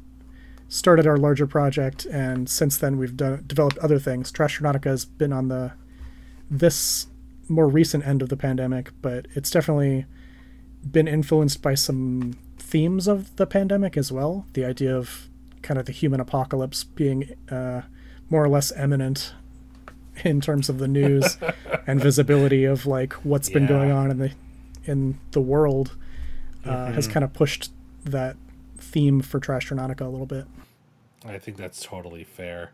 started 0.70 1.06
our 1.06 1.18
larger 1.18 1.46
project. 1.46 2.06
And 2.06 2.48
since 2.48 2.78
then, 2.78 2.96
we've 2.96 3.16
done, 3.16 3.44
developed 3.46 3.76
other 3.78 3.98
things. 3.98 4.33
Trashtronautica 4.33 4.85
has 4.87 5.04
been 5.04 5.33
on 5.33 5.48
the 5.48 5.72
this 6.50 7.06
more 7.48 7.68
recent 7.68 8.06
end 8.06 8.22
of 8.22 8.28
the 8.30 8.37
pandemic, 8.37 8.92
but 9.02 9.26
it's 9.35 9.50
definitely 9.50 10.06
been 10.90 11.06
influenced 11.09 11.61
by 11.61 11.74
some 11.74 12.38
themes 12.59 13.06
of 13.09 13.35
the 13.37 13.46
pandemic 13.46 13.96
as 13.96 14.11
well. 14.11 14.46
The 14.54 14.64
idea 14.64 14.96
of 14.96 15.28
kind 15.62 15.78
of 15.78 15.87
the 15.87 15.92
human 15.92 16.20
apocalypse 16.20 16.85
being 16.85 17.35
uh, 17.50 17.83
more 18.30 18.42
or 18.44 18.48
less 18.48 18.72
imminent 18.76 19.35
in 20.24 20.40
terms 20.40 20.68
of 20.68 20.78
the 20.78 20.88
news 20.88 21.37
and 21.87 22.00
visibility 22.00 22.64
of 22.64 22.87
like 22.87 23.12
what's 23.24 23.50
been 23.50 23.66
going 23.66 23.90
on 23.90 24.11
in 24.11 24.18
the 24.18 24.30
in 24.87 25.18
the 25.33 25.40
world 25.40 25.96
uh, 26.64 26.92
has 26.92 27.06
Mhm. 27.09 27.12
kind 27.12 27.24
of 27.24 27.33
pushed 27.33 27.70
that 28.04 28.37
theme 28.78 29.20
for 29.20 29.38
Trashtronautica 29.40 30.00
a 30.02 30.09
little 30.09 30.26
bit. 30.26 30.46
I 31.24 31.38
think 31.38 31.56
that's 31.56 31.83
totally 31.83 32.24
fair. 32.24 32.72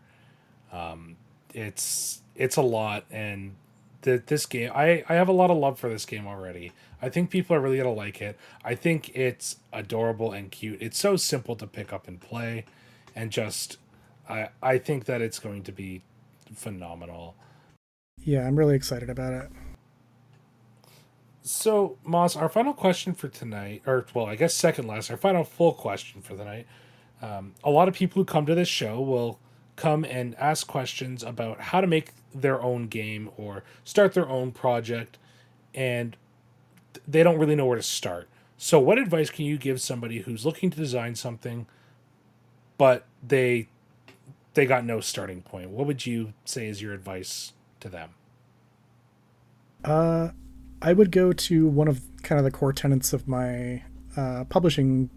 Um, 0.71 1.17
it's 1.53 2.21
it's 2.35 2.55
a 2.55 2.61
lot, 2.61 3.05
and 3.09 3.55
the, 4.01 4.21
this 4.25 4.45
game, 4.45 4.71
I 4.73 5.03
I 5.09 5.15
have 5.15 5.27
a 5.27 5.33
lot 5.33 5.49
of 5.49 5.57
love 5.57 5.79
for 5.79 5.89
this 5.89 6.05
game 6.05 6.27
already. 6.27 6.71
I 7.01 7.09
think 7.09 7.29
people 7.29 7.55
are 7.55 7.59
really 7.59 7.77
gonna 7.77 7.93
like 7.93 8.21
it. 8.21 8.37
I 8.63 8.75
think 8.75 9.15
it's 9.15 9.57
adorable 9.73 10.31
and 10.31 10.51
cute. 10.51 10.81
It's 10.81 10.97
so 10.97 11.15
simple 11.15 11.55
to 11.55 11.67
pick 11.67 11.91
up 11.91 12.07
and 12.07 12.19
play, 12.19 12.65
and 13.15 13.31
just 13.31 13.77
I 14.29 14.49
I 14.61 14.77
think 14.77 15.05
that 15.05 15.21
it's 15.21 15.39
going 15.39 15.63
to 15.63 15.71
be 15.71 16.01
phenomenal. 16.53 17.35
Yeah, 18.23 18.47
I'm 18.47 18.57
really 18.57 18.75
excited 18.75 19.09
about 19.09 19.33
it. 19.33 19.49
So, 21.43 21.97
Moss, 22.03 22.35
our 22.35 22.49
final 22.49 22.73
question 22.73 23.13
for 23.13 23.29
tonight, 23.29 23.81
or 23.85 24.05
well, 24.13 24.25
I 24.25 24.35
guess 24.35 24.53
second 24.53 24.85
last, 24.85 25.09
our 25.09 25.15
final 25.15 25.45
full 25.45 25.71
question 25.71 26.21
for 26.21 26.35
the 26.35 26.43
night. 26.43 26.67
Um, 27.21 27.55
a 27.63 27.71
lot 27.71 27.87
of 27.87 27.93
people 27.93 28.21
who 28.21 28.25
come 28.25 28.45
to 28.45 28.55
this 28.55 28.67
show 28.67 29.01
will 29.01 29.39
come 29.75 30.03
and 30.03 30.35
ask 30.35 30.67
questions 30.67 31.23
about 31.23 31.59
how 31.59 31.81
to 31.81 31.87
make 31.87 32.11
their 32.33 32.61
own 32.61 32.87
game 32.87 33.29
or 33.37 33.63
start 33.83 34.13
their 34.13 34.27
own 34.27 34.51
project, 34.51 35.17
and 35.73 36.17
they 37.07 37.23
don't 37.23 37.37
really 37.37 37.55
know 37.55 37.65
where 37.65 37.77
to 37.77 37.83
start. 37.83 38.27
So, 38.57 38.79
what 38.79 38.97
advice 38.97 39.29
can 39.29 39.45
you 39.45 39.57
give 39.57 39.79
somebody 39.79 40.19
who's 40.19 40.45
looking 40.45 40.69
to 40.71 40.77
design 40.77 41.15
something, 41.15 41.67
but 42.77 43.05
they 43.25 43.67
they 44.55 44.65
got 44.65 44.83
no 44.83 44.99
starting 44.99 45.41
point? 45.41 45.69
What 45.69 45.87
would 45.87 46.05
you 46.05 46.33
say 46.43 46.67
is 46.67 46.81
your 46.81 46.93
advice 46.93 47.53
to 47.79 47.89
them? 47.89 48.09
Uh, 49.83 50.29
I 50.81 50.93
would 50.93 51.11
go 51.11 51.31
to 51.31 51.67
one 51.67 51.87
of 51.87 52.01
kind 52.23 52.39
of 52.39 52.45
the 52.45 52.51
core 52.51 52.73
tenets 52.73 53.13
of 53.13 53.27
my 53.27 53.83
uh, 54.15 54.45
publishing 54.45 55.09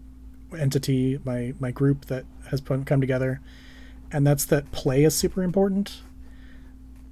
entity, 0.57 1.19
my 1.23 1.53
my 1.59 1.71
group 1.71 2.05
that 2.05 2.25
has 2.49 2.61
put, 2.61 2.85
come 2.85 3.01
together, 3.01 3.41
and 4.11 4.25
that's 4.25 4.45
that 4.45 4.71
play 4.71 5.03
is 5.03 5.15
super 5.15 5.43
important 5.43 6.01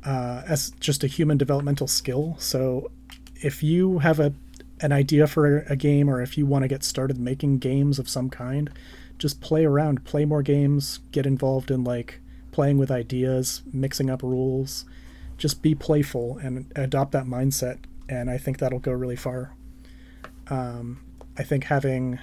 uh, 0.03 0.43
as 0.47 0.71
just 0.79 1.03
a 1.03 1.07
human 1.07 1.37
developmental 1.37 1.87
skill. 1.87 2.35
So, 2.39 2.91
if 3.35 3.63
you 3.63 3.99
have 3.99 4.19
a 4.19 4.33
an 4.81 4.91
idea 4.91 5.27
for 5.27 5.59
a 5.69 5.75
game, 5.75 6.09
or 6.09 6.21
if 6.21 6.37
you 6.37 6.45
want 6.45 6.63
to 6.63 6.67
get 6.67 6.83
started 6.83 7.19
making 7.19 7.59
games 7.59 7.99
of 7.99 8.07
some 8.07 8.29
kind, 8.29 8.69
just 9.17 9.41
play 9.41 9.65
around, 9.65 10.05
play 10.05 10.23
more 10.23 10.41
games, 10.41 10.99
get 11.11 11.25
involved 11.25 11.69
in 11.69 11.83
like 11.83 12.19
playing 12.51 12.77
with 12.77 12.89
ideas, 12.89 13.61
mixing 13.73 14.09
up 14.09 14.23
rules. 14.23 14.85
Just 15.37 15.61
be 15.61 15.73
playful 15.73 16.37
and 16.39 16.71
adopt 16.75 17.13
that 17.13 17.25
mindset 17.25 17.79
and 18.09 18.29
i 18.29 18.37
think 18.37 18.57
that'll 18.57 18.79
go 18.79 18.91
really 18.91 19.15
far. 19.15 19.53
Um, 20.47 21.01
i 21.37 21.43
think 21.43 21.65
having 21.65 22.19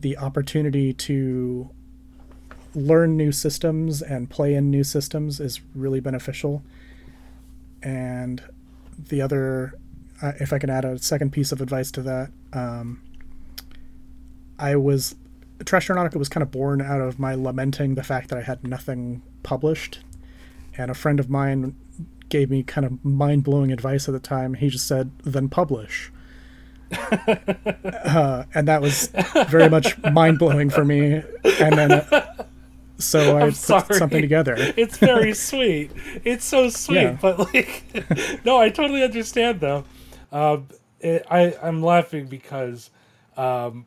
the 0.00 0.16
opportunity 0.18 0.92
to 0.92 1.70
learn 2.74 3.16
new 3.16 3.32
systems 3.32 4.02
and 4.02 4.28
play 4.28 4.54
in 4.54 4.70
new 4.70 4.84
systems 4.84 5.40
is 5.40 5.60
really 5.74 6.00
beneficial. 6.00 6.62
And 7.82 8.42
the 8.98 9.22
other, 9.22 9.74
uh, 10.22 10.32
if 10.38 10.52
I 10.52 10.58
can 10.58 10.70
add 10.70 10.84
a 10.84 10.98
second 10.98 11.32
piece 11.32 11.52
of 11.52 11.60
advice 11.60 11.90
to 11.92 12.02
that, 12.02 12.30
um, 12.52 13.02
I 14.58 14.76
was 14.76 15.14
Trash 15.64 15.88
Nautica 15.88 16.16
was 16.16 16.28
kind 16.28 16.42
of 16.42 16.50
born 16.50 16.82
out 16.82 17.00
of 17.00 17.18
my 17.18 17.34
lamenting 17.34 17.94
the 17.94 18.02
fact 18.02 18.28
that 18.28 18.38
I 18.38 18.42
had 18.42 18.62
nothing 18.62 19.22
published, 19.42 20.00
and 20.76 20.90
a 20.90 20.94
friend 20.94 21.18
of 21.18 21.30
mine 21.30 21.74
gave 22.28 22.50
me 22.50 22.62
kind 22.62 22.84
of 22.84 23.02
mind 23.04 23.44
blowing 23.44 23.72
advice 23.72 24.06
at 24.08 24.12
the 24.12 24.20
time. 24.20 24.54
He 24.54 24.68
just 24.68 24.86
said, 24.86 25.10
"Then 25.24 25.48
publish." 25.48 26.12
Uh, 26.92 28.44
and 28.54 28.68
that 28.68 28.80
was 28.80 29.08
very 29.48 29.68
much 29.68 29.98
mind 30.12 30.38
blowing 30.38 30.70
for 30.70 30.84
me. 30.84 31.22
And 31.60 31.76
then, 31.78 31.92
uh, 31.92 32.44
so 32.98 33.36
I 33.38 33.46
put 33.46 33.54
something 33.56 34.20
together. 34.22 34.54
It's 34.58 34.98
very 34.98 35.34
sweet. 35.34 35.90
It's 36.24 36.44
so 36.44 36.68
sweet, 36.70 36.96
Yeah. 37.02 37.18
but 37.20 37.38
like, 37.38 37.84
no, 38.44 38.58
I 38.58 38.70
totally 38.70 39.02
understand 39.02 39.60
though. 39.60 39.84
Um, 40.32 40.68
it, 41.00 41.24
I 41.30 41.54
I'm 41.62 41.82
laughing 41.82 42.26
because, 42.26 42.90
um, 43.36 43.86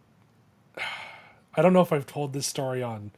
I 1.55 1.62
don't 1.62 1.73
know 1.73 1.81
if 1.81 1.91
I've 1.91 2.05
told 2.05 2.33
this 2.33 2.47
story 2.47 2.83
on 2.83 3.12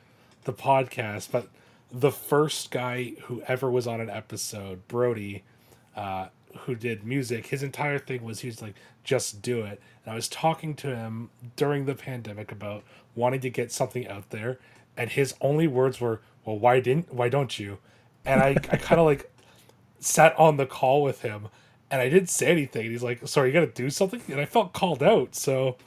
the 0.46 0.54
podcast, 0.54 1.30
but 1.32 1.48
the 1.92 2.12
first 2.12 2.72
guy 2.72 3.14
who 3.24 3.42
ever 3.48 3.70
was 3.70 3.86
on 3.86 4.00
an 4.02 4.10
episode, 4.10 4.88
Brody, 4.88 5.44
uh, 5.96 6.30
who 6.60 6.74
did 6.76 7.04
music, 7.06 7.48
his 7.48 7.64
entire 7.64 8.00
thing 8.00 8.24
was 8.24 8.40
he 8.40 8.48
was 8.48 8.62
like, 8.62 8.76
just 9.04 9.42
do 9.42 9.62
it. 9.62 9.82
And 10.04 10.12
I 10.12 10.16
was 10.16 10.28
talking 10.28 10.74
to 10.76 10.96
him 10.96 11.30
during 11.56 11.86
the 11.86 11.96
pandemic 11.96 12.52
about 12.52 12.84
wanting 13.16 13.42
to 13.42 13.50
get 13.50 13.72
something 13.72 14.08
out 14.08 14.30
there, 14.30 14.60
and 14.98 15.10
his 15.10 15.36
only 15.42 15.68
words 15.68 16.00
were, 16.02 16.22
"Well, 16.46 16.58
why 16.58 16.80
didn't? 16.80 17.14
Why 17.14 17.30
don't 17.30 17.60
you?" 17.60 17.80
And 18.26 18.42
I, 18.42 18.50
I 18.50 18.78
kind 18.78 19.00
of 19.00 19.06
like 19.06 19.32
sat 20.00 20.38
on 20.40 20.58
the 20.58 20.66
call 20.66 21.04
with 21.04 21.22
him, 21.22 21.48
and 21.90 22.02
I 22.02 22.10
didn't 22.10 22.30
say 22.30 22.48
anything. 22.48 22.84
And 22.84 22.92
he's 22.92 23.04
like, 23.04 23.28
"Sorry, 23.28 23.50
you 23.50 23.54
got 23.54 23.62
to 23.62 23.68
do 23.68 23.90
something," 23.90 24.22
and 24.28 24.40
I 24.40 24.46
felt 24.46 24.74
called 24.74 25.04
out. 25.04 25.36
So, 25.36 25.78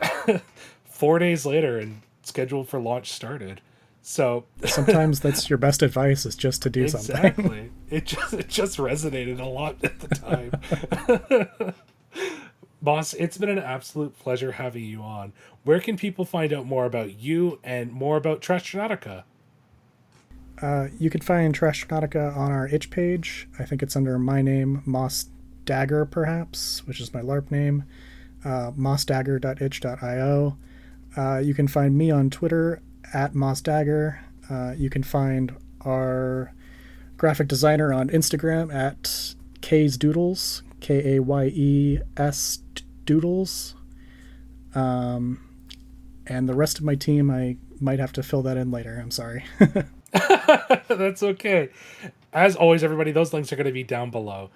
four 0.84 1.18
days 1.18 1.44
later, 1.46 1.78
and 1.78 2.02
scheduled 2.22 2.68
for 2.68 2.80
launch 2.80 3.10
started. 3.10 3.60
So 4.02 4.44
Sometimes 4.64 5.20
that's 5.20 5.50
your 5.50 5.58
best 5.58 5.82
advice 5.82 6.24
is 6.24 6.34
just 6.34 6.62
to 6.62 6.70
do 6.70 6.88
something. 6.88 7.16
exactly, 7.16 7.70
it 7.90 8.06
just 8.06 8.32
it 8.32 8.48
just 8.48 8.78
resonated 8.78 9.40
a 9.40 9.46
lot 9.46 9.76
at 9.84 10.00
the 10.00 10.08
time. 10.08 11.74
Moss, 12.82 13.12
it's 13.14 13.36
been 13.36 13.50
an 13.50 13.58
absolute 13.58 14.18
pleasure 14.18 14.52
having 14.52 14.84
you 14.84 15.02
on. 15.02 15.32
Where 15.64 15.80
can 15.80 15.96
people 15.96 16.24
find 16.24 16.52
out 16.52 16.66
more 16.66 16.86
about 16.86 17.20
you 17.20 17.58
and 17.62 17.92
more 17.92 18.16
about 18.16 18.40
Trashtronautica? 18.40 19.24
Uh, 20.62 20.88
you 20.98 21.10
can 21.10 21.20
find 21.20 21.58
Trashtronautica 21.58 22.36
on 22.36 22.50
our 22.52 22.66
itch 22.68 22.90
page. 22.90 23.48
I 23.58 23.64
think 23.64 23.82
it's 23.82 23.96
under 23.96 24.18
my 24.18 24.42
name, 24.42 24.82
Moss 24.86 25.26
Dagger, 25.64 26.04
perhaps, 26.04 26.86
which 26.86 27.00
is 27.00 27.12
my 27.12 27.20
LARP 27.20 27.50
name. 27.50 27.84
Uh, 28.44 28.72
mossdagger.itch.io. 28.72 30.56
Uh, 31.16 31.38
you 31.38 31.54
can 31.54 31.68
find 31.68 31.98
me 31.98 32.10
on 32.10 32.30
Twitter 32.30 32.82
at 33.12 33.34
mossdagger. 33.34 34.18
Uh, 34.48 34.72
you 34.76 34.88
can 34.88 35.02
find 35.02 35.54
our 35.82 36.52
graphic 37.16 37.48
designer 37.48 37.92
on 37.92 38.08
Instagram 38.08 38.72
at 38.74 39.34
Kay's 39.60 39.96
Doodles, 39.96 40.62
K 40.80 41.16
A 41.16 41.20
Y 41.20 41.44
E 41.46 41.98
S 42.16 42.58
Doodles. 43.04 43.74
Um, 44.74 45.40
and 46.26 46.48
the 46.48 46.54
rest 46.54 46.78
of 46.78 46.84
my 46.84 46.94
team, 46.94 47.30
I 47.30 47.56
might 47.80 47.98
have 47.98 48.12
to 48.12 48.22
fill 48.22 48.42
that 48.42 48.56
in 48.56 48.70
later. 48.70 48.98
I'm 49.00 49.10
sorry. 49.10 49.44
That's 50.88 51.22
okay. 51.22 51.70
As 52.32 52.56
always, 52.56 52.82
everybody, 52.84 53.12
those 53.12 53.32
links 53.32 53.52
are 53.52 53.56
going 53.56 53.66
to 53.66 53.72
be 53.72 53.84
down 53.84 54.10
below. 54.10 54.50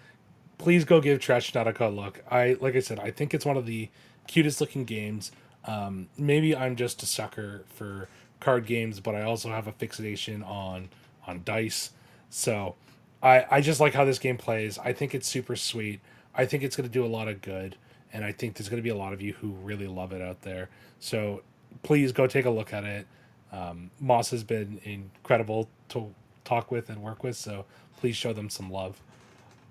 Please 0.59 0.85
go 0.85 1.01
give 1.01 1.19
Trashtronautica 1.19 1.81
a 1.81 1.89
look. 1.89 2.23
I 2.31 2.57
like 2.61 2.77
I 2.77 2.81
said, 2.81 3.01
I 3.01 3.11
think 3.11 3.35
it's 3.35 3.45
one 3.45 3.57
of 3.57 3.67
the 3.67 3.89
cutest 4.27 4.61
looking 4.61 4.85
games. 4.85 5.33
Um, 5.65 6.09
maybe 6.17 6.55
I'm 6.55 6.77
just 6.77 7.03
a 7.03 7.07
sucker 7.07 7.65
for 7.69 8.09
card 8.41 8.67
games, 8.67 9.01
but 9.01 9.15
I 9.15 9.23
also 9.23 9.51
have 9.51 9.67
a 9.67 9.73
fixation 9.73 10.43
on 10.43 10.89
on 11.27 11.43
dice. 11.45 11.91
So 12.31 12.77
I 13.23 13.47
I 13.51 13.61
just 13.61 13.81
like 13.81 13.95
how 13.95 14.05
this 14.05 14.19
game 14.19 14.37
plays. 14.37 14.79
I 14.79 14.93
think 14.93 15.15
it's 15.15 15.29
super 15.29 15.57
sweet. 15.57 16.01
I 16.35 16.47
think 16.47 16.63
it's 16.63 16.77
going 16.77 16.89
to 16.89 16.93
do 16.93 17.05
a 17.05 17.09
lot 17.09 17.29
of 17.29 17.41
good, 17.41 17.77
and 18.13 18.25
I 18.25 18.33
think 18.33 18.55
there's 18.55 18.69
going 18.69 18.83
to 18.83 18.83
be 18.83 18.91
a 18.91 18.97
lot 18.97 19.13
of 19.13 19.21
you 19.21 19.35
who 19.35 19.53
really 19.53 19.87
love 19.87 20.13
it 20.13 20.21
out 20.21 20.43
there. 20.43 20.69
So 20.99 21.43
please 21.83 22.13
go 22.13 22.27
take 22.27 22.45
a 22.45 22.51
look 22.51 22.73
at 22.73 22.85
it. 22.85 23.07
Um, 23.53 23.91
Moss 24.01 24.31
has 24.31 24.43
been 24.43 24.81
incredible 24.85 25.69
to 25.91 26.13
talk 26.45 26.71
with 26.71 26.91
and 26.91 27.03
work 27.03 27.23
with, 27.23 27.37
so 27.37 27.65
please 27.99 28.17
show 28.17 28.33
them 28.33 28.51
some 28.51 28.71
love. 28.71 29.01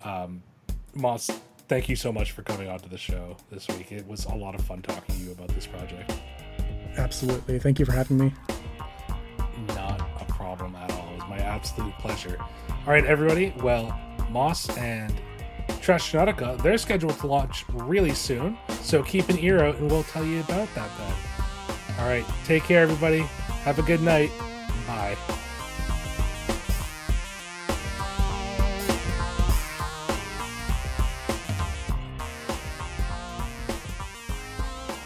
Um, 0.03 0.41
Moss, 0.93 1.29
thank 1.67 1.89
you 1.89 1.95
so 1.95 2.11
much 2.11 2.31
for 2.31 2.43
coming 2.43 2.69
on 2.69 2.79
to 2.79 2.89
the 2.89 2.97
show 2.97 3.35
this 3.51 3.67
week. 3.69 3.91
It 3.91 4.07
was 4.07 4.25
a 4.25 4.35
lot 4.35 4.55
of 4.55 4.61
fun 4.61 4.81
talking 4.81 5.15
to 5.15 5.21
you 5.21 5.31
about 5.31 5.49
this 5.49 5.67
project. 5.67 6.13
Absolutely. 6.95 7.59
Thank 7.59 7.79
you 7.79 7.85
for 7.85 7.91
having 7.91 8.17
me. 8.17 8.33
Not 9.69 10.01
a 10.21 10.25
problem 10.25 10.75
at 10.75 10.91
all. 10.91 11.09
It 11.13 11.19
was 11.21 11.29
my 11.29 11.37
absolute 11.37 11.93
pleasure. 11.99 12.37
All 12.39 12.93
right, 12.93 13.05
everybody. 13.05 13.53
Well, 13.57 13.97
Moss 14.29 14.69
and 14.77 15.13
Trashtronautica, 15.83 16.61
they're 16.63 16.77
scheduled 16.77 17.19
to 17.19 17.27
launch 17.27 17.65
really 17.73 18.13
soon, 18.13 18.57
so 18.81 19.03
keep 19.03 19.27
an 19.27 19.37
ear 19.39 19.65
out 19.65 19.75
and 19.75 19.91
we'll 19.91 20.03
tell 20.03 20.23
you 20.23 20.39
about 20.39 20.73
that 20.75 20.89
then. 20.97 21.13
All 21.99 22.07
right, 22.07 22.25
take 22.45 22.63
care, 22.63 22.83
everybody. 22.83 23.19
Have 23.65 23.79
a 23.79 23.81
good 23.81 24.01
night. 24.01 24.31
Bye. 24.87 25.17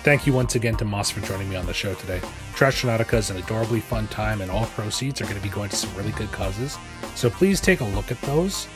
Thank 0.03 0.27
you 0.27 0.33
once 0.33 0.53
again 0.53 0.75
to 0.77 0.85
Moss 0.85 1.09
for 1.09 1.21
joining 1.21 1.49
me 1.49 1.55
on 1.55 1.65
the 1.65 1.73
show 1.73 1.95
today. 1.95 2.21
Trashtronautica 2.53 3.15
is 3.15 3.31
an 3.31 3.37
adorably 3.37 3.79
fun 3.79 4.07
time, 4.09 4.41
and 4.41 4.51
all 4.51 4.67
proceeds 4.67 5.21
are 5.21 5.25
going 5.25 5.37
to 5.37 5.41
be 5.41 5.49
going 5.49 5.69
to 5.69 5.75
some 5.75 5.93
really 5.95 6.11
good 6.11 6.31
causes. 6.31 6.77
So 7.15 7.31
please 7.31 7.59
take 7.59 7.81
a 7.81 7.85
look 7.85 8.11
at 8.11 8.21
those. 8.21 8.67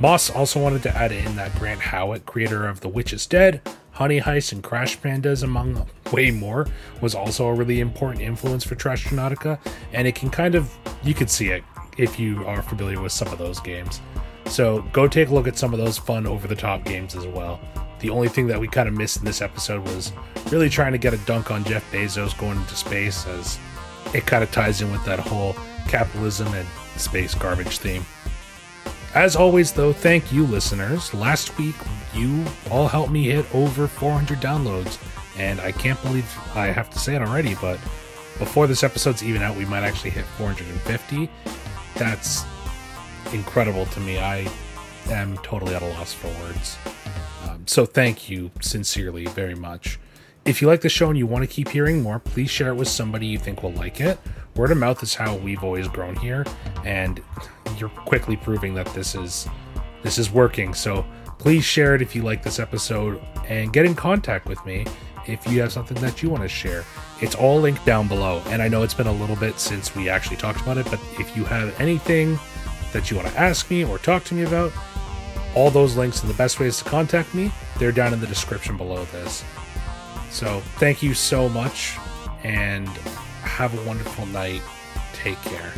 Moss 0.00 0.30
also 0.30 0.58
wanted 0.58 0.82
to 0.82 0.96
add 0.96 1.12
in 1.12 1.36
that 1.36 1.54
Grant 1.58 1.78
Howitt, 1.78 2.24
creator 2.24 2.66
of 2.66 2.80
The 2.80 2.88
Witch 2.88 3.12
is 3.12 3.26
Dead, 3.26 3.60
Honey 3.90 4.18
Heist, 4.18 4.50
and 4.50 4.62
Crash 4.62 4.98
Pandas, 4.98 5.42
among 5.42 5.86
way 6.10 6.30
more, 6.30 6.66
was 7.02 7.14
also 7.14 7.48
a 7.48 7.54
really 7.54 7.80
important 7.80 8.22
influence 8.22 8.64
for 8.64 8.74
Trashtronautica, 8.76 9.58
and 9.92 10.08
it 10.08 10.14
can 10.14 10.30
kind 10.30 10.54
of, 10.54 10.74
you 11.02 11.12
could 11.12 11.28
see 11.28 11.48
it 11.48 11.62
if 11.98 12.18
you 12.18 12.46
are 12.46 12.62
familiar 12.62 12.98
with 12.98 13.12
some 13.12 13.28
of 13.28 13.36
those 13.36 13.60
games. 13.60 14.00
So 14.46 14.80
go 14.94 15.06
take 15.06 15.28
a 15.28 15.34
look 15.34 15.46
at 15.46 15.58
some 15.58 15.74
of 15.74 15.78
those 15.78 15.98
fun 15.98 16.26
over 16.26 16.48
the 16.48 16.56
top 16.56 16.86
games 16.86 17.14
as 17.14 17.26
well. 17.26 17.60
The 17.98 18.08
only 18.08 18.28
thing 18.28 18.46
that 18.46 18.58
we 18.58 18.68
kind 18.68 18.88
of 18.88 18.94
missed 18.94 19.18
in 19.18 19.26
this 19.26 19.42
episode 19.42 19.86
was 19.86 20.14
really 20.50 20.70
trying 20.70 20.92
to 20.92 20.98
get 20.98 21.12
a 21.12 21.18
dunk 21.18 21.50
on 21.50 21.62
Jeff 21.62 21.84
Bezos 21.92 22.36
going 22.38 22.56
into 22.56 22.74
space, 22.74 23.26
as 23.26 23.58
it 24.14 24.24
kind 24.24 24.42
of 24.42 24.50
ties 24.50 24.80
in 24.80 24.90
with 24.92 25.04
that 25.04 25.18
whole 25.18 25.54
capitalism 25.88 26.48
and 26.54 26.66
space 26.96 27.34
garbage 27.34 27.76
theme. 27.76 28.06
As 29.14 29.34
always, 29.34 29.72
though, 29.72 29.92
thank 29.92 30.32
you, 30.32 30.46
listeners. 30.46 31.12
Last 31.12 31.58
week, 31.58 31.74
you 32.14 32.44
all 32.70 32.86
helped 32.86 33.10
me 33.10 33.24
hit 33.24 33.52
over 33.52 33.88
400 33.88 34.38
downloads, 34.38 34.98
and 35.36 35.60
I 35.60 35.72
can't 35.72 36.00
believe 36.02 36.32
I 36.54 36.66
have 36.66 36.90
to 36.90 36.98
say 36.98 37.16
it 37.16 37.22
already, 37.22 37.56
but 37.56 37.80
before 38.38 38.68
this 38.68 38.84
episode's 38.84 39.22
even 39.24 39.42
out, 39.42 39.56
we 39.56 39.64
might 39.64 39.82
actually 39.82 40.10
hit 40.10 40.24
450. 40.38 41.28
That's 41.96 42.44
incredible 43.32 43.86
to 43.86 44.00
me. 44.00 44.18
I 44.18 44.48
am 45.08 45.36
totally 45.38 45.74
at 45.74 45.82
a 45.82 45.86
loss 45.86 46.12
for 46.12 46.28
words. 46.44 46.78
Um, 47.48 47.66
so 47.66 47.84
thank 47.86 48.30
you 48.30 48.52
sincerely 48.60 49.26
very 49.26 49.56
much. 49.56 49.98
If 50.44 50.62
you 50.62 50.68
like 50.68 50.82
the 50.82 50.88
show 50.88 51.08
and 51.08 51.18
you 51.18 51.26
want 51.26 51.42
to 51.42 51.48
keep 51.48 51.68
hearing 51.68 52.02
more, 52.02 52.18
please 52.20 52.48
share 52.48 52.68
it 52.68 52.76
with 52.76 52.88
somebody 52.88 53.26
you 53.26 53.38
think 53.38 53.62
will 53.62 53.72
like 53.72 54.00
it. 54.00 54.18
Word 54.60 54.72
of 54.72 54.76
mouth 54.76 55.02
is 55.02 55.14
how 55.14 55.36
we've 55.36 55.64
always 55.64 55.88
grown 55.88 56.14
here, 56.16 56.44
and 56.84 57.22
you're 57.78 57.88
quickly 57.88 58.36
proving 58.36 58.74
that 58.74 58.84
this 58.88 59.14
is 59.14 59.48
this 60.02 60.18
is 60.18 60.30
working. 60.30 60.74
So 60.74 61.02
please 61.38 61.64
share 61.64 61.94
it 61.94 62.02
if 62.02 62.14
you 62.14 62.20
like 62.20 62.42
this 62.42 62.58
episode 62.58 63.22
and 63.48 63.72
get 63.72 63.86
in 63.86 63.94
contact 63.94 64.44
with 64.44 64.62
me 64.66 64.84
if 65.26 65.50
you 65.50 65.62
have 65.62 65.72
something 65.72 65.96
that 66.02 66.22
you 66.22 66.28
want 66.28 66.42
to 66.42 66.48
share. 66.48 66.84
It's 67.22 67.34
all 67.34 67.58
linked 67.58 67.86
down 67.86 68.06
below. 68.06 68.42
And 68.48 68.60
I 68.60 68.68
know 68.68 68.82
it's 68.82 68.92
been 68.92 69.06
a 69.06 69.12
little 69.12 69.34
bit 69.34 69.58
since 69.58 69.96
we 69.96 70.10
actually 70.10 70.36
talked 70.36 70.60
about 70.60 70.76
it, 70.76 70.84
but 70.90 71.00
if 71.18 71.34
you 71.34 71.44
have 71.44 71.80
anything 71.80 72.38
that 72.92 73.10
you 73.10 73.16
want 73.16 73.30
to 73.30 73.38
ask 73.40 73.70
me 73.70 73.86
or 73.86 73.96
talk 73.96 74.24
to 74.24 74.34
me 74.34 74.42
about, 74.42 74.72
all 75.54 75.70
those 75.70 75.96
links 75.96 76.20
and 76.20 76.28
the 76.28 76.36
best 76.36 76.60
ways 76.60 76.76
to 76.76 76.84
contact 76.84 77.32
me, 77.34 77.50
they're 77.78 77.92
down 77.92 78.12
in 78.12 78.20
the 78.20 78.26
description 78.26 78.76
below 78.76 79.06
this. 79.06 79.42
So 80.28 80.60
thank 80.76 81.02
you 81.02 81.14
so 81.14 81.48
much 81.48 81.96
and 82.44 82.90
have 83.42 83.78
a 83.78 83.82
wonderful 83.82 84.26
night. 84.26 84.62
Take 85.12 85.40
care. 85.42 85.72